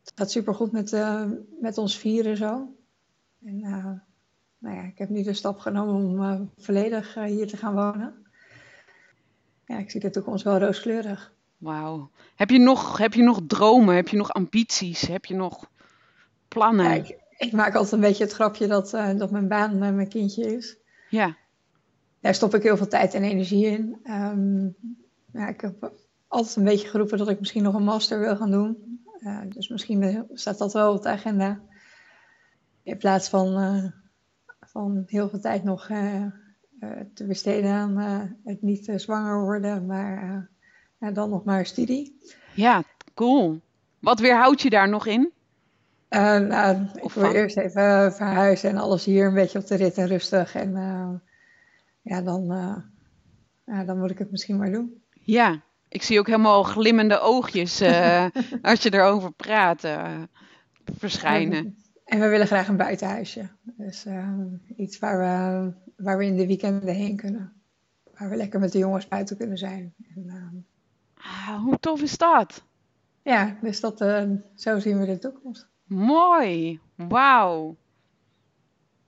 Het 0.00 0.12
gaat 0.14 0.30
supergoed 0.30 0.72
met, 0.72 0.92
uh, 0.92 1.24
met 1.60 1.78
ons 1.78 1.98
vieren 1.98 2.36
zo. 2.36 2.74
En 3.44 3.60
nou 4.58 4.76
ja, 4.76 4.82
ik 4.82 4.98
heb 4.98 5.08
nu 5.08 5.22
de 5.22 5.32
stap 5.32 5.58
genomen 5.58 5.94
om 5.94 6.50
volledig 6.58 7.14
hier 7.14 7.46
te 7.46 7.56
gaan 7.56 7.74
wonen. 7.74 8.26
Ja, 9.66 9.78
ik 9.78 9.90
zie 9.90 10.00
de 10.00 10.10
toekomst 10.10 10.44
wel 10.44 10.58
rooskleurig. 10.58 11.32
Wauw. 11.56 12.10
Heb 12.36 12.50
je 12.50 12.58
nog, 12.58 12.98
heb 12.98 13.14
je 13.14 13.22
nog 13.22 13.40
dromen? 13.46 13.94
Heb 13.94 14.08
je 14.08 14.16
nog 14.16 14.32
ambities? 14.32 15.00
Heb 15.00 15.24
je 15.24 15.34
nog 15.34 15.70
plannen? 16.48 16.92
ik, 16.92 17.18
ik, 17.36 17.52
maak 17.52 17.74
altijd 17.74 17.92
een 17.92 18.00
beetje 18.00 18.24
het 18.24 18.32
grapje 18.32 18.66
dat, 18.66 18.90
dat 18.90 19.30
mijn 19.30 19.48
baan 19.48 19.78
mijn 19.78 20.08
kindje 20.08 20.56
is. 20.56 20.76
Ja. 21.08 21.36
Daar 22.20 22.34
stop 22.34 22.54
ik 22.54 22.62
heel 22.62 22.76
veel 22.76 22.88
tijd 22.88 23.14
en 23.14 23.22
energie 23.22 23.66
in. 23.66 24.00
Um, 24.04 24.76
ja, 25.32 25.48
ik 25.48 25.60
heb 25.60 25.92
altijd 26.28 26.56
een 26.56 26.64
beetje 26.64 26.88
geroepen 26.88 27.18
dat 27.18 27.28
ik 27.28 27.38
misschien 27.38 27.62
nog 27.62 27.74
een 27.74 27.84
master 27.84 28.18
wil 28.20 28.36
gaan 28.36 28.50
doen. 28.50 29.02
Uh, 29.20 29.40
dus 29.48 29.68
misschien 29.68 30.26
staat 30.32 30.58
dat 30.58 30.72
wel 30.72 30.94
op 30.94 31.02
de 31.02 31.08
agenda. 31.08 31.60
In 32.82 32.96
plaats 32.96 33.28
van, 33.28 33.92
van 34.60 35.02
heel 35.06 35.28
veel 35.28 35.40
tijd 35.40 35.64
nog 35.64 35.86
te 37.14 37.26
besteden 37.26 37.70
aan 37.70 37.96
het 38.44 38.62
niet 38.62 38.92
zwanger 38.96 39.40
worden, 39.40 39.86
maar 39.86 40.50
dan 41.12 41.30
nog 41.30 41.44
maar 41.44 41.66
studie. 41.66 42.18
Ja, 42.54 42.82
cool. 43.14 43.60
Wat 43.98 44.20
weerhoudt 44.20 44.62
je 44.62 44.70
daar 44.70 44.88
nog 44.88 45.06
in? 45.06 45.32
Nou, 46.08 46.86
ik 46.94 47.12
wil 47.12 47.32
eerst 47.32 47.56
even 47.56 48.12
verhuizen 48.12 48.70
en 48.70 48.76
alles 48.76 49.04
hier 49.04 49.26
een 49.26 49.34
beetje 49.34 49.58
op 49.58 49.66
de 49.66 49.74
rit 49.74 49.98
en 49.98 50.06
rustig. 50.06 50.54
En 50.54 50.72
ja, 52.02 52.22
dan, 52.22 52.52
uh, 52.52 52.76
ja, 53.66 53.84
dan 53.84 53.98
moet 53.98 54.10
ik 54.10 54.18
het 54.18 54.30
misschien 54.30 54.56
maar 54.56 54.72
doen. 54.72 55.02
Ja, 55.20 55.62
ik 55.88 56.02
zie 56.02 56.18
ook 56.18 56.26
helemaal 56.26 56.62
glimmende 56.62 57.20
oogjes 57.20 57.82
als 58.62 58.82
je 58.82 58.92
erover 58.92 59.32
praat 59.32 59.88
verschijnen. 60.84 61.76
En 62.04 62.20
we 62.20 62.28
willen 62.28 62.46
graag 62.46 62.68
een 62.68 62.76
buitenhuisje. 62.76 63.48
Dus 63.62 64.06
iets 64.76 64.98
waar 64.98 65.18
we, 65.18 65.72
waar 65.96 66.18
we 66.18 66.24
in 66.24 66.36
de 66.36 66.46
weekenden 66.46 66.94
heen 66.94 67.16
kunnen. 67.16 67.52
Waar 68.18 68.28
we 68.28 68.36
lekker 68.36 68.60
met 68.60 68.72
de 68.72 68.78
jongens 68.78 69.08
buiten 69.08 69.36
kunnen 69.36 69.58
zijn. 69.58 69.94
En, 70.14 70.66
Ah, 71.20 71.62
hoe 71.62 71.78
tof 71.78 72.02
is 72.02 72.18
dat? 72.18 72.64
Ja, 73.22 73.56
dus 73.62 73.80
dat, 73.80 74.00
uh, 74.00 74.30
zo 74.54 74.78
zien 74.78 74.98
we 74.98 75.06
de 75.06 75.18
toekomst. 75.18 75.68
Mooi, 75.84 76.80
wauw. 76.94 77.76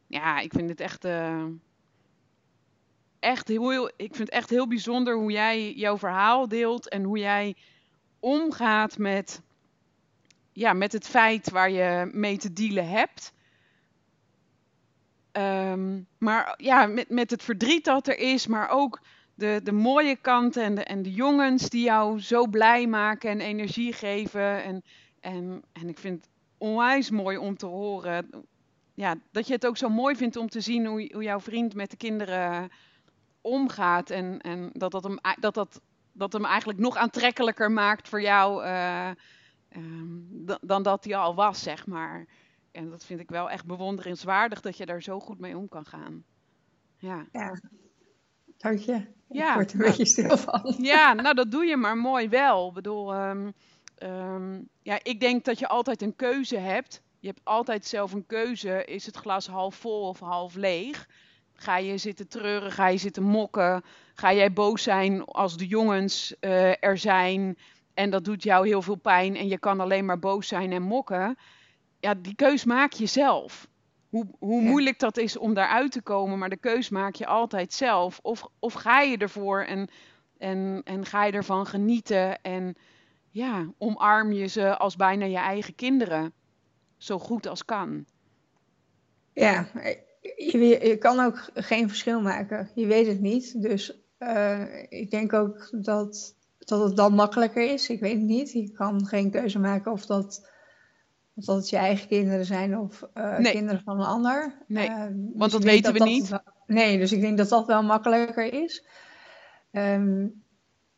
Ja, 0.07 0.39
ik 0.41 0.53
vind 0.53 0.69
het 0.69 0.81
echt, 0.81 1.05
echt 3.21 3.49
heel, 3.49 3.87
ik 3.89 4.15
vind 4.15 4.19
het 4.19 4.29
echt 4.29 4.51
heel 4.51 4.69
bijzonder 4.69 5.15
hoe 5.15 5.33
jij 5.33 5.73
jouw 5.73 5.99
verhaal 5.99 6.49
deelt 6.49 6.89
en 6.89 7.03
hoe 7.03 7.19
jij 7.19 7.57
omgaat 8.21 8.99
met, 8.99 9.43
ja, 10.53 10.73
met 10.73 10.93
het 10.93 11.07
feit 11.07 11.51
waar 11.51 11.71
je 11.71 12.11
mee 12.13 12.39
te 12.39 12.53
dealen 12.53 12.89
hebt. 12.89 13.33
Um, 15.33 16.07
maar 16.19 16.55
ja, 16.57 16.87
met, 16.87 17.11
met 17.11 17.31
het 17.31 17.43
verdriet 17.43 17.85
dat 17.85 18.09
er 18.09 18.19
is, 18.19 18.47
maar 18.47 18.69
ook 18.69 19.01
de, 19.35 19.61
de 19.65 19.73
mooie 19.73 20.17
kanten 20.17 20.63
en 20.63 20.75
de, 20.75 20.85
en 20.85 21.03
de 21.03 21.13
jongens 21.13 21.69
die 21.69 21.85
jou 21.85 22.21
zo 22.21 22.47
blij 22.47 22.87
maken 22.87 23.31
en 23.31 23.41
energie 23.41 23.93
geven. 23.93 24.63
En, 24.63 24.83
en, 25.21 25.63
en 25.73 25.89
ik 25.89 25.99
vind 25.99 26.17
het 26.17 26.31
onwijs 26.59 27.11
mooi 27.11 27.37
om 27.37 27.57
te 27.57 27.67
horen. 27.67 28.31
Ja, 28.95 29.15
dat 29.31 29.47
je 29.47 29.53
het 29.53 29.67
ook 29.67 29.77
zo 29.77 29.89
mooi 29.89 30.17
vindt 30.17 30.37
om 30.37 30.49
te 30.49 30.61
zien 30.61 30.87
hoe, 30.87 31.11
hoe 31.13 31.23
jouw 31.23 31.41
vriend 31.41 31.75
met 31.75 31.91
de 31.91 31.97
kinderen 31.97 32.71
omgaat. 33.41 34.11
En, 34.11 34.41
en 34.41 34.71
dat, 34.73 34.91
dat, 34.91 35.05
hem, 35.05 35.19
dat, 35.41 35.55
dat, 35.55 35.81
dat 36.13 36.33
hem 36.33 36.45
eigenlijk 36.45 36.79
nog 36.79 36.97
aantrekkelijker 36.97 37.71
maakt 37.73 38.09
voor 38.09 38.23
jou 38.23 38.65
uh, 38.65 39.11
um, 39.77 40.45
dan 40.61 40.83
dat 40.83 41.05
hij 41.05 41.17
al 41.17 41.35
was, 41.35 41.63
zeg 41.63 41.87
maar. 41.87 42.27
En 42.73 42.91
dat 42.91 43.05
vind 43.05 43.21
ik 43.21 43.31
wel 43.31 43.51
echt 43.51 43.67
bewonderenswaardig 43.67 44.61
dat 44.61 44.77
je 44.77 44.87
daar 44.87 45.03
zo 45.03 45.21
goed 45.21 45.39
mee 45.39 45.57
om 45.57 45.69
kan 45.69 45.87
gaan. 45.87 46.25
Ja. 46.97 47.27
ja. 47.33 47.61
Dank 48.57 48.79
je. 48.79 49.07
Ja, 49.29 49.49
ik 49.49 49.55
word 49.55 49.73
er 49.73 49.75
een 49.75 49.81
nou, 49.81 49.91
beetje 49.91 50.13
stil 50.13 50.37
van. 50.39 50.75
Ja, 50.79 51.13
nou 51.13 51.35
dat 51.35 51.51
doe 51.51 51.65
je 51.65 51.77
maar 51.77 51.97
mooi 51.97 52.29
wel. 52.29 52.69
Ik 52.69 52.75
bedoel, 52.75 53.15
um, 53.15 53.53
um, 54.03 54.69
ja, 54.83 54.99
ik 55.03 55.21
denk 55.21 55.45
dat 55.45 55.59
je 55.59 55.69
altijd 55.69 56.03
een 56.03 56.17
keuze 56.17 56.57
hebt. 56.57 57.03
Je 57.19 57.27
hebt 57.27 57.41
altijd 57.45 57.87
zelf 57.87 58.13
een 58.13 58.27
keuze. 58.27 58.85
Is 58.85 59.07
het 59.07 59.17
glas 59.17 59.47
half 59.47 59.75
vol 59.75 60.09
of 60.09 60.21
half 60.21 60.55
leeg? 60.55 61.09
Ga 61.63 61.77
je 61.77 61.99
zitten 61.99 62.29
treuren? 62.29 62.73
Ga 62.73 62.89
je 62.89 62.99
zitten 62.99 63.23
mokken? 63.23 63.85
Ga 64.15 64.33
jij 64.33 64.53
boos 64.53 64.83
zijn 64.83 65.25
als 65.25 65.57
de 65.57 65.67
jongens 65.67 66.35
uh, 66.41 66.85
er 66.85 66.99
zijn? 66.99 67.59
En 67.95 68.11
dat 68.11 68.25
doet 68.25 68.43
jou 68.43 68.67
heel 68.67 68.83
veel 68.83 68.97
pijn 68.97 69.37
en 69.37 69.49
je 69.49 69.59
kan 69.59 69.81
alleen 69.81 70.05
maar 70.05 70.19
boos 70.19 70.49
zijn 70.49 70.73
en 70.73 70.83
mokken. 70.83 71.39
Ja, 71.99 72.15
die 72.15 72.35
keus 72.35 72.65
maak 72.65 72.93
je 72.93 73.07
zelf 73.07 73.69
hoe, 74.09 74.27
hoe 74.39 74.63
moeilijk 74.63 74.99
dat 74.99 75.17
is 75.17 75.37
om 75.37 75.55
daaruit 75.55 75.93
te 75.93 76.03
komen, 76.03 76.39
maar 76.39 76.49
de 76.49 76.57
keus 76.57 76.89
maak 76.89 77.15
je 77.15 77.27
altijd 77.27 77.73
zelf. 77.73 78.19
Of, 78.23 78.47
of 78.59 78.73
ga 78.73 79.01
je 79.01 79.17
ervoor 79.17 79.63
en, 79.63 79.89
en, 80.39 80.81
en 80.85 81.07
ga 81.07 81.25
je 81.25 81.33
ervan 81.33 81.67
genieten 81.67 82.43
en 82.43 82.75
ja, 83.31 83.67
omarm 83.79 84.33
je 84.33 84.47
ze 84.47 84.77
als 84.77 84.97
bijna 84.97 85.25
je 85.25 85.37
eigen 85.37 85.75
kinderen. 85.75 86.33
Zo 86.97 87.19
goed 87.19 87.47
als 87.47 87.65
kan. 87.65 88.05
Ja, 89.33 89.67
je, 90.21 90.59
je 90.83 90.97
kan 90.99 91.21
ook 91.21 91.51
geen 91.55 91.89
verschil 91.89 92.21
maken. 92.21 92.71
Je 92.75 92.87
weet 92.87 93.07
het 93.07 93.21
niet. 93.21 93.63
Dus 93.63 94.01
uh, 94.19 94.83
ik 94.89 95.11
denk 95.11 95.33
ook 95.33 95.69
dat, 95.71 96.35
dat 96.59 96.83
het 96.85 96.97
dan 96.97 97.15
makkelijker 97.15 97.73
is. 97.73 97.89
Ik 97.89 98.01
weet 98.01 98.17
het 98.17 98.27
niet. 98.27 98.53
Je 98.53 98.73
kan 98.73 99.07
geen 99.07 99.31
keuze 99.31 99.59
maken 99.59 99.93
of 99.93 100.07
dat 100.07 100.49
of 101.35 101.45
dat 101.45 101.57
het 101.57 101.71
je 101.71 101.77
eigen 101.77 102.09
kinderen 102.09 102.45
zijn 102.45 102.79
of 102.79 103.09
uh, 103.15 103.39
kinderen 103.39 103.83
van 103.85 104.01
een 104.01 104.07
ander. 104.07 104.55
Nee, 104.67 104.89
uh, 104.89 105.05
want 105.35 105.53
dat 105.53 105.63
weten 105.63 105.93
dat 105.95 106.03
we 106.03 106.09
niet. 106.09 106.29
Wel, 106.29 106.41
nee, 106.67 106.99
dus 106.99 107.13
ik 107.13 107.21
denk 107.21 107.39
dat 107.39 107.49
dat 107.49 107.67
wel 107.67 107.83
makkelijker 107.83 108.53
is. 108.53 108.85
Um, 109.73 110.43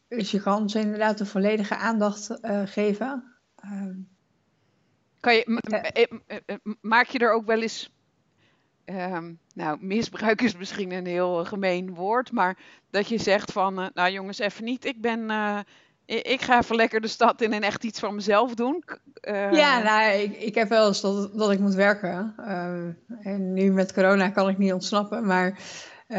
dus 0.09 0.31
je 0.31 0.43
kan 0.43 0.71
ze 0.71 0.79
inderdaad 0.79 1.19
de 1.19 1.27
volledige 1.27 1.77
aandacht 1.77 2.39
geven. 2.65 3.25
Um, 3.65 4.09
kan 5.21 5.35
je, 5.35 5.61
maak 6.81 7.07
je 7.07 7.19
er 7.19 7.33
ook 7.33 7.47
wel 7.47 7.63
eens 7.63 7.93
Um, 8.85 9.39
nou, 9.55 9.79
misbruik 9.81 10.43
is 10.43 10.57
misschien 10.57 10.93
een 10.93 11.07
heel 11.07 11.45
gemeen 11.45 11.95
woord, 11.95 12.33
maar 12.33 12.59
dat 12.91 13.09
je 13.09 13.19
zegt 13.19 13.53
van, 13.53 13.81
uh, 13.81 13.87
nou 13.95 14.11
jongens, 14.11 14.39
even 14.39 14.65
niet, 14.65 14.85
ik 14.85 15.01
ben, 15.01 15.31
uh, 15.31 15.59
ik 16.07 16.41
ga 16.41 16.59
even 16.59 16.77
lekker 16.77 17.01
de 17.01 17.09
stad 17.09 17.41
in 17.41 17.53
en 17.53 17.63
echt 17.63 17.85
iets 17.85 18.01
van 18.01 18.15
mezelf 18.15 18.55
doen. 18.55 18.85
Uh... 19.29 19.53
Ja, 19.53 19.83
nou, 19.83 20.13
ik, 20.13 20.37
ik 20.37 20.55
heb 20.55 20.69
wel 20.69 20.87
eens 20.87 21.01
dat, 21.01 21.39
dat 21.39 21.51
ik 21.51 21.59
moet 21.59 21.75
werken. 21.75 22.35
Uh, 22.39 23.27
en 23.27 23.53
nu 23.53 23.73
met 23.73 23.93
corona 23.93 24.29
kan 24.29 24.49
ik 24.49 24.59
niet 24.59 24.73
ontsnappen. 24.73 25.27
Maar 25.27 25.59
uh, 26.09 26.19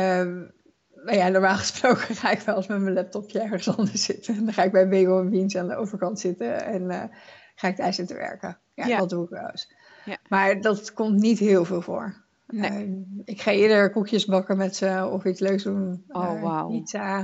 nou 1.04 1.18
ja, 1.18 1.28
normaal 1.28 1.58
gesproken 1.66 2.16
ga 2.16 2.32
ik 2.32 2.40
wel 2.40 2.56
eens 2.56 2.68
met 2.68 2.80
mijn 2.80 2.94
laptopje 2.94 3.40
ergens 3.40 3.78
anders 3.78 4.04
zitten. 4.04 4.36
En 4.36 4.46
dan 4.46 4.54
ga 4.54 4.64
ik 4.64 4.72
bij 4.72 4.90
Bagel 4.90 5.30
Beans 5.30 5.56
aan 5.56 5.68
de 5.68 5.76
overkant 5.76 6.20
zitten. 6.20 6.66
En 6.66 7.12
ga 7.56 7.68
ik 7.68 7.76
thuis 7.76 7.96
zitten 7.96 8.16
werken. 8.16 8.60
Ja, 8.74 8.86
ja. 8.86 8.98
dat 8.98 9.10
doe 9.10 9.24
ik 9.24 9.30
wel 9.30 9.50
eens. 9.50 9.74
Ja. 10.06 10.18
Maar 10.28 10.62
dat 10.62 10.94
komt 10.94 11.20
niet 11.20 11.40
heel 11.40 11.66
veel 11.66 11.82
voor. 11.82 12.23
Nee. 12.54 13.06
ik 13.26 13.42
ga 13.42 13.52
eerder 13.52 13.92
koekjes 13.92 14.26
bakken 14.26 14.58
met 14.58 14.76
ze 14.76 15.10
of 15.12 15.26
iets 15.26 15.40
leuks 15.40 15.64
doen. 15.64 16.04
Oh, 16.08 16.42
wow. 16.42 16.72
Pizza 16.72 17.22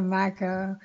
maken 0.00 0.78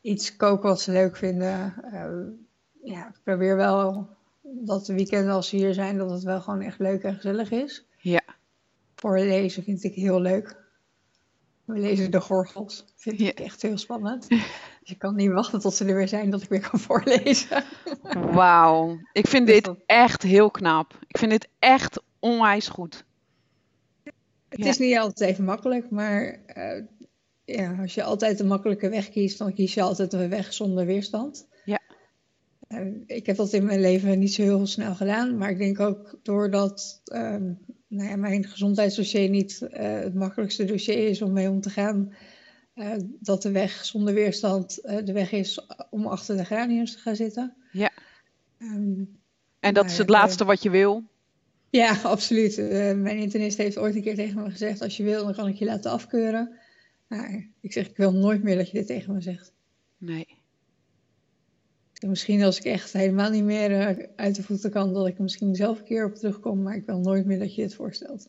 iets 0.00 0.36
koken 0.36 0.68
wat 0.68 0.80
ze 0.80 0.92
leuk 0.92 1.16
vinden. 1.16 1.74
Uh, 1.92 2.92
ja, 2.92 3.08
ik 3.08 3.20
probeer 3.22 3.56
wel 3.56 4.08
dat 4.42 4.86
de 4.86 4.94
weekenden 4.94 5.32
als 5.32 5.48
ze 5.48 5.56
hier 5.56 5.74
zijn, 5.74 5.98
dat 5.98 6.10
het 6.10 6.22
wel 6.22 6.40
gewoon 6.40 6.60
echt 6.60 6.78
leuk 6.78 7.02
en 7.02 7.14
gezellig 7.14 7.50
is. 7.50 7.86
Ja. 7.96 8.22
Voorlezen 8.94 9.62
vind 9.62 9.84
ik 9.84 9.94
heel 9.94 10.20
leuk. 10.20 10.60
We 11.64 11.78
lezen 11.78 12.10
de 12.10 12.20
gorgels. 12.20 12.84
Vind 12.96 13.20
ik 13.20 13.38
ja. 13.38 13.44
echt 13.44 13.62
heel 13.62 13.78
spannend. 13.78 14.28
Dus 14.28 14.90
ik 14.90 14.98
kan 14.98 15.14
niet 15.14 15.30
wachten 15.30 15.60
tot 15.60 15.74
ze 15.74 15.84
er 15.84 15.94
weer 15.94 16.08
zijn 16.08 16.30
dat 16.30 16.42
ik 16.42 16.48
weer 16.48 16.68
kan 16.70 16.80
voorlezen. 16.88 17.64
Wauw. 18.32 18.98
Ik 19.12 19.26
vind 19.26 19.46
dit 19.46 19.70
echt 19.86 20.22
heel 20.22 20.50
knap. 20.50 20.98
Ik 21.06 21.18
vind 21.18 21.30
dit 21.30 21.48
echt 21.58 22.02
onwijs 22.18 22.68
goed. 22.68 23.04
Het 24.52 24.64
ja. 24.64 24.68
is 24.68 24.78
niet 24.78 24.96
altijd 24.96 25.30
even 25.30 25.44
makkelijk, 25.44 25.90
maar 25.90 26.40
uh, 26.56 26.84
ja, 27.44 27.76
als 27.80 27.94
je 27.94 28.02
altijd 28.02 28.38
de 28.38 28.44
makkelijke 28.44 28.88
weg 28.88 29.08
kiest, 29.08 29.38
dan 29.38 29.54
kies 29.54 29.74
je 29.74 29.82
altijd 29.82 30.12
een 30.12 30.28
weg 30.28 30.52
zonder 30.52 30.86
weerstand. 30.86 31.48
Ja. 31.64 31.80
Uh, 32.68 32.86
ik 33.06 33.26
heb 33.26 33.36
dat 33.36 33.52
in 33.52 33.64
mijn 33.64 33.80
leven 33.80 34.18
niet 34.18 34.34
zo 34.34 34.42
heel 34.42 34.66
snel 34.66 34.94
gedaan, 34.94 35.36
maar 35.36 35.50
ik 35.50 35.58
denk 35.58 35.80
ook 35.80 36.18
doordat 36.22 37.02
um, 37.12 37.58
nou 37.88 38.08
ja, 38.08 38.16
mijn 38.16 38.44
gezondheidsdossier 38.44 39.28
niet 39.28 39.60
uh, 39.62 39.68
het 39.80 40.14
makkelijkste 40.14 40.64
dossier 40.64 41.08
is 41.08 41.22
om 41.22 41.32
mee 41.32 41.50
om 41.50 41.60
te 41.60 41.70
gaan, 41.70 42.14
dat 43.20 43.42
de 43.42 43.50
weg 43.50 43.84
zonder 43.84 44.14
weerstand 44.14 44.74
de 44.82 45.12
weg 45.12 45.32
is 45.32 45.66
om 45.90 46.06
achter 46.06 46.36
de 46.36 46.44
graniums 46.44 46.92
te 46.92 46.98
gaan 46.98 47.16
zitten. 47.16 47.54
Ja. 47.72 47.90
Ehm, 48.58 49.04
En 49.60 49.74
dat 49.74 49.84
nou 49.84 49.86
is 49.86 49.98
het 49.98 50.08
laatste 50.08 50.44
wat 50.44 50.62
je 50.62 50.70
wil. 50.70 51.04
Ja, 51.72 52.00
absoluut. 52.14 52.58
Eh, 52.58 52.94
mijn 52.94 53.18
internist 53.18 53.58
heeft 53.58 53.78
ooit 53.78 53.94
een 53.94 54.02
keer 54.02 54.14
tegen 54.14 54.42
me 54.42 54.50
gezegd: 54.50 54.80
Als 54.80 54.96
je 54.96 55.02
wil, 55.02 55.24
dan 55.24 55.34
kan 55.34 55.48
ik 55.48 55.56
je 55.56 55.64
laten 55.64 55.90
afkeuren. 55.90 56.58
Maar 57.06 57.48
ik 57.60 57.72
zeg: 57.72 57.88
Ik 57.88 57.96
wil 57.96 58.12
nooit 58.12 58.42
meer 58.42 58.56
dat 58.56 58.70
je 58.70 58.78
dit 58.78 58.86
tegen 58.86 59.14
me 59.14 59.20
zegt. 59.20 59.52
Nee. 59.98 60.26
En 61.94 62.08
Misschien 62.08 62.42
als 62.42 62.58
ik 62.58 62.64
echt 62.64 62.92
helemaal 62.92 63.30
niet 63.30 63.44
meer 63.44 63.72
eh, 63.72 64.08
uit 64.16 64.34
de 64.34 64.42
voeten 64.42 64.70
kan, 64.70 64.92
dat 64.92 65.06
ik 65.06 65.16
er 65.16 65.22
misschien 65.22 65.54
zelf 65.54 65.78
een 65.78 65.84
keer 65.84 66.04
op 66.04 66.14
terugkom. 66.14 66.62
Maar 66.62 66.76
ik 66.76 66.86
wil 66.86 66.98
nooit 66.98 67.26
meer 67.26 67.38
dat 67.38 67.54
je 67.54 67.62
dit 67.62 67.74
voorstelt. 67.74 68.28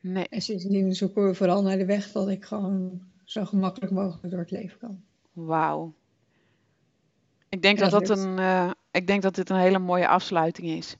Nee. 0.00 0.28
En 0.28 0.40
sindsdien 0.40 0.94
zoeken 0.94 1.26
we 1.26 1.34
vooral 1.34 1.62
naar 1.62 1.78
de 1.78 1.86
weg 1.86 2.12
dat 2.12 2.28
ik 2.28 2.44
gewoon 2.44 3.02
zo 3.24 3.44
gemakkelijk 3.44 3.92
mogelijk 3.92 4.30
door 4.30 4.40
het 4.40 4.50
leven 4.50 4.78
kan. 4.78 5.02
Wauw. 5.32 5.94
Ik 7.48 7.62
denk 7.62 7.78
dat 7.78 7.90
dat 7.90 8.06
dat 8.06 8.16
lukt. 8.16 8.28
een, 8.28 8.38
eh, 8.38 8.70
ik 8.90 9.06
denk 9.06 9.22
dat 9.22 9.34
dit 9.34 9.50
een 9.50 9.56
hele 9.60 9.78
mooie 9.78 10.08
afsluiting 10.08 10.68
is. 10.68 10.96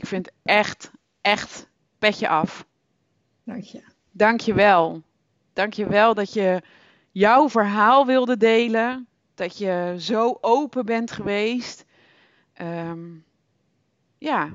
Ik 0.00 0.06
vind 0.06 0.30
echt, 0.42 0.90
echt 1.20 1.68
petje 1.98 2.28
af. 2.28 2.66
Dank 3.44 3.62
je. 3.62 3.82
Dank 4.10 4.40
je 4.40 4.54
wel. 4.54 5.02
Dank 5.52 5.72
je 5.72 5.86
wel 5.86 6.14
dat 6.14 6.32
je 6.32 6.62
jouw 7.10 7.48
verhaal 7.48 8.06
wilde 8.06 8.36
delen. 8.36 9.08
Dat 9.34 9.58
je 9.58 9.94
zo 9.98 10.38
open 10.40 10.84
bent 10.84 11.10
geweest. 11.10 11.84
Ehm, 12.52 13.08
ja, 14.18 14.52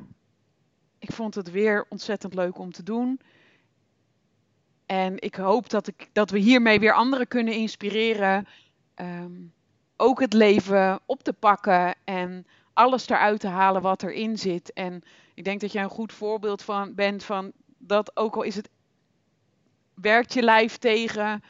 ik 1.00 1.12
vond 1.12 1.36
het 1.36 1.52
weer 1.52 1.86
ontzettend 1.90 2.34
leuk 2.34 2.58
om 2.58 2.72
te 2.72 2.84
doen. 2.84 3.20
En 4.86 5.22
ik 5.22 5.36
hoop 5.36 5.70
dat, 5.70 5.88
ik, 5.88 6.10
dat 6.14 6.30
we 6.30 6.40
hiermee 6.40 6.80
weer 6.80 6.94
anderen 6.94 7.28
kunnen 7.28 7.54
inspireren. 7.54 8.48
ehm, 8.96 9.34
ook 9.98 10.20
het 10.20 10.34
leven 10.34 11.00
op 11.06 11.24
te 11.24 11.34
pakken 11.34 11.96
en 12.04 12.48
alles 12.74 13.10
eruit 13.10 13.40
te 13.40 13.48
halen 13.48 13.82
wat 13.82 14.04
erin 14.04 14.38
zit. 14.38 14.74
En 14.74 15.04
ik 15.36 15.44
denk 15.44 15.62
dat 15.62 15.72
jij 15.72 15.84
een 15.84 15.90
goed 15.90 16.14
voorbeeld 16.14 16.62
van 16.62 16.96
bent 16.96 17.24
van 17.24 17.52
dat 17.78 18.18
ook 18.18 18.36
al 18.36 18.42
is 18.42 18.56
het 18.56 18.70
werkt 19.94 20.34
je 20.34 20.42
lijf 20.42 20.78
tegen, 20.78 21.44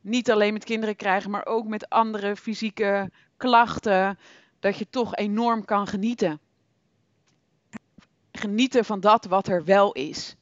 niet 0.00 0.30
alleen 0.30 0.52
met 0.52 0.64
kinderen 0.64 0.96
krijgen, 0.96 1.30
maar 1.30 1.46
ook 1.46 1.66
met 1.66 1.88
andere 1.88 2.36
fysieke 2.36 3.10
klachten, 3.36 4.18
dat 4.58 4.78
je 4.78 4.86
toch 4.90 5.14
enorm 5.14 5.64
kan 5.64 5.86
genieten. 5.86 6.40
Genieten 8.32 8.84
van 8.84 9.00
dat 9.00 9.24
wat 9.24 9.48
er 9.48 9.64
wel 9.64 9.92
is. 9.92 10.36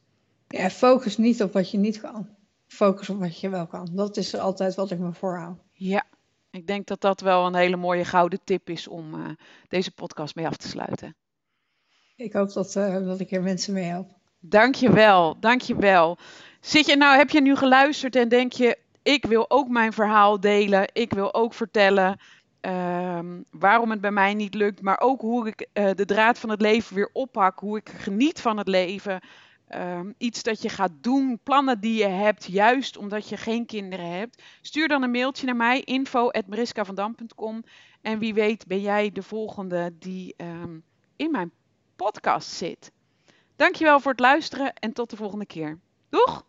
Ja, 0.49 0.71
focus 0.71 1.17
niet 1.17 1.43
op 1.43 1.53
wat 1.53 1.71
je 1.71 1.79
niet 1.79 2.01
kan. 2.01 2.29
Focus 2.67 3.09
op 3.09 3.19
wat 3.19 3.41
je 3.41 3.49
wel 3.49 3.67
kan. 3.67 3.89
Dat 3.93 4.17
is 4.17 4.37
altijd 4.37 4.75
wat 4.75 4.91
ik 4.91 4.99
me 4.99 5.13
voorhoud. 5.13 5.59
Ja, 5.73 6.05
ik 6.51 6.67
denk 6.67 6.87
dat 6.87 7.01
dat 7.01 7.21
wel 7.21 7.47
een 7.47 7.55
hele 7.55 7.77
mooie 7.77 8.05
gouden 8.05 8.41
tip 8.45 8.71
is 8.71 8.89
om 8.89 9.15
eh, 9.15 9.31
deze 9.69 9.91
podcast 9.91 10.35
mee 10.35 10.47
af 10.47 10.57
te 10.57 10.69
sluiten. 10.69 11.15
Ik 12.17 12.33
hoop 12.33 12.53
dat, 12.53 12.77
eh, 12.77 13.05
dat 13.05 13.21
ik 13.21 13.31
er 13.31 13.43
mensen 13.43 13.73
mee 13.73 13.85
help. 13.85 14.11
Dankjewel, 14.41 15.37
dankjewel. 15.41 16.19
Zit 16.61 16.87
je 16.87 16.97
nou, 16.97 17.17
heb 17.17 17.31
je 17.31 17.41
nu 17.41 17.57
geluisterd 17.57 18.17
en 18.17 18.29
denk 18.29 18.53
je, 18.53 18.79
ik 19.03 19.25
wil 19.25 19.51
ook 19.51 19.69
mijn 19.69 19.93
verhaal 19.93 20.41
delen, 20.41 20.89
ik 20.93 21.13
wil 21.13 21.35
ook 21.35 21.55
vertellen 21.55 22.21
ehm, 22.61 23.43
waarom 23.51 23.91
het 23.91 24.01
bij 24.01 24.11
mij 24.11 24.35
niet 24.35 24.55
lukt, 24.55 24.81
maar 24.81 25.01
ook 25.01 25.21
hoe 25.21 25.47
ik 25.49 25.69
eh, 25.73 25.91
de 25.95 26.05
draad 26.05 26.39
van 26.39 26.51
het 26.51 26.61
leven 26.61 26.95
weer 26.95 27.11
oppak, 27.13 27.59
hoe 27.59 27.77
ik 27.77 27.89
geniet 27.89 28.41
van 28.41 28.59
het 28.59 28.69
leven. 28.69 29.21
Ehm, 29.69 30.13
iets 30.19 30.43
dat 30.43 30.63
je 30.63 30.69
gaat 30.69 30.93
doen, 31.01 31.39
plannen 31.43 31.81
die 31.81 31.99
je 31.99 32.09
hebt, 32.09 32.45
juist 32.45 32.97
omdat 32.97 33.29
je 33.29 33.37
geen 33.37 33.67
kinderen 33.67 34.11
hebt. 34.11 34.43
Stuur 34.61 34.89
dan 34.89 35.03
een 35.03 35.11
mailtje 35.11 35.47
naar 35.47 35.57
mij, 35.57 35.81
info.mariskavandam.com. 35.81 37.65
En 38.03 38.19
wie 38.19 38.35
weet 38.35 38.67
ben 38.67 38.81
jij 38.81 39.11
de 39.13 39.23
volgende 39.23 39.93
die 39.99 40.35
ehm, 40.37 40.79
in 41.17 41.31
mijn 41.31 41.53
podcast 41.97 42.49
zit. 42.49 42.93
Dankjewel 43.57 44.01
voor 44.01 44.11
het 44.11 44.21
luisteren 44.21 44.75
en 44.75 44.93
tot 44.93 45.11
de 45.11 45.17
volgende 45.17 45.47
keer. 45.47 45.79
Doeg! 46.09 46.45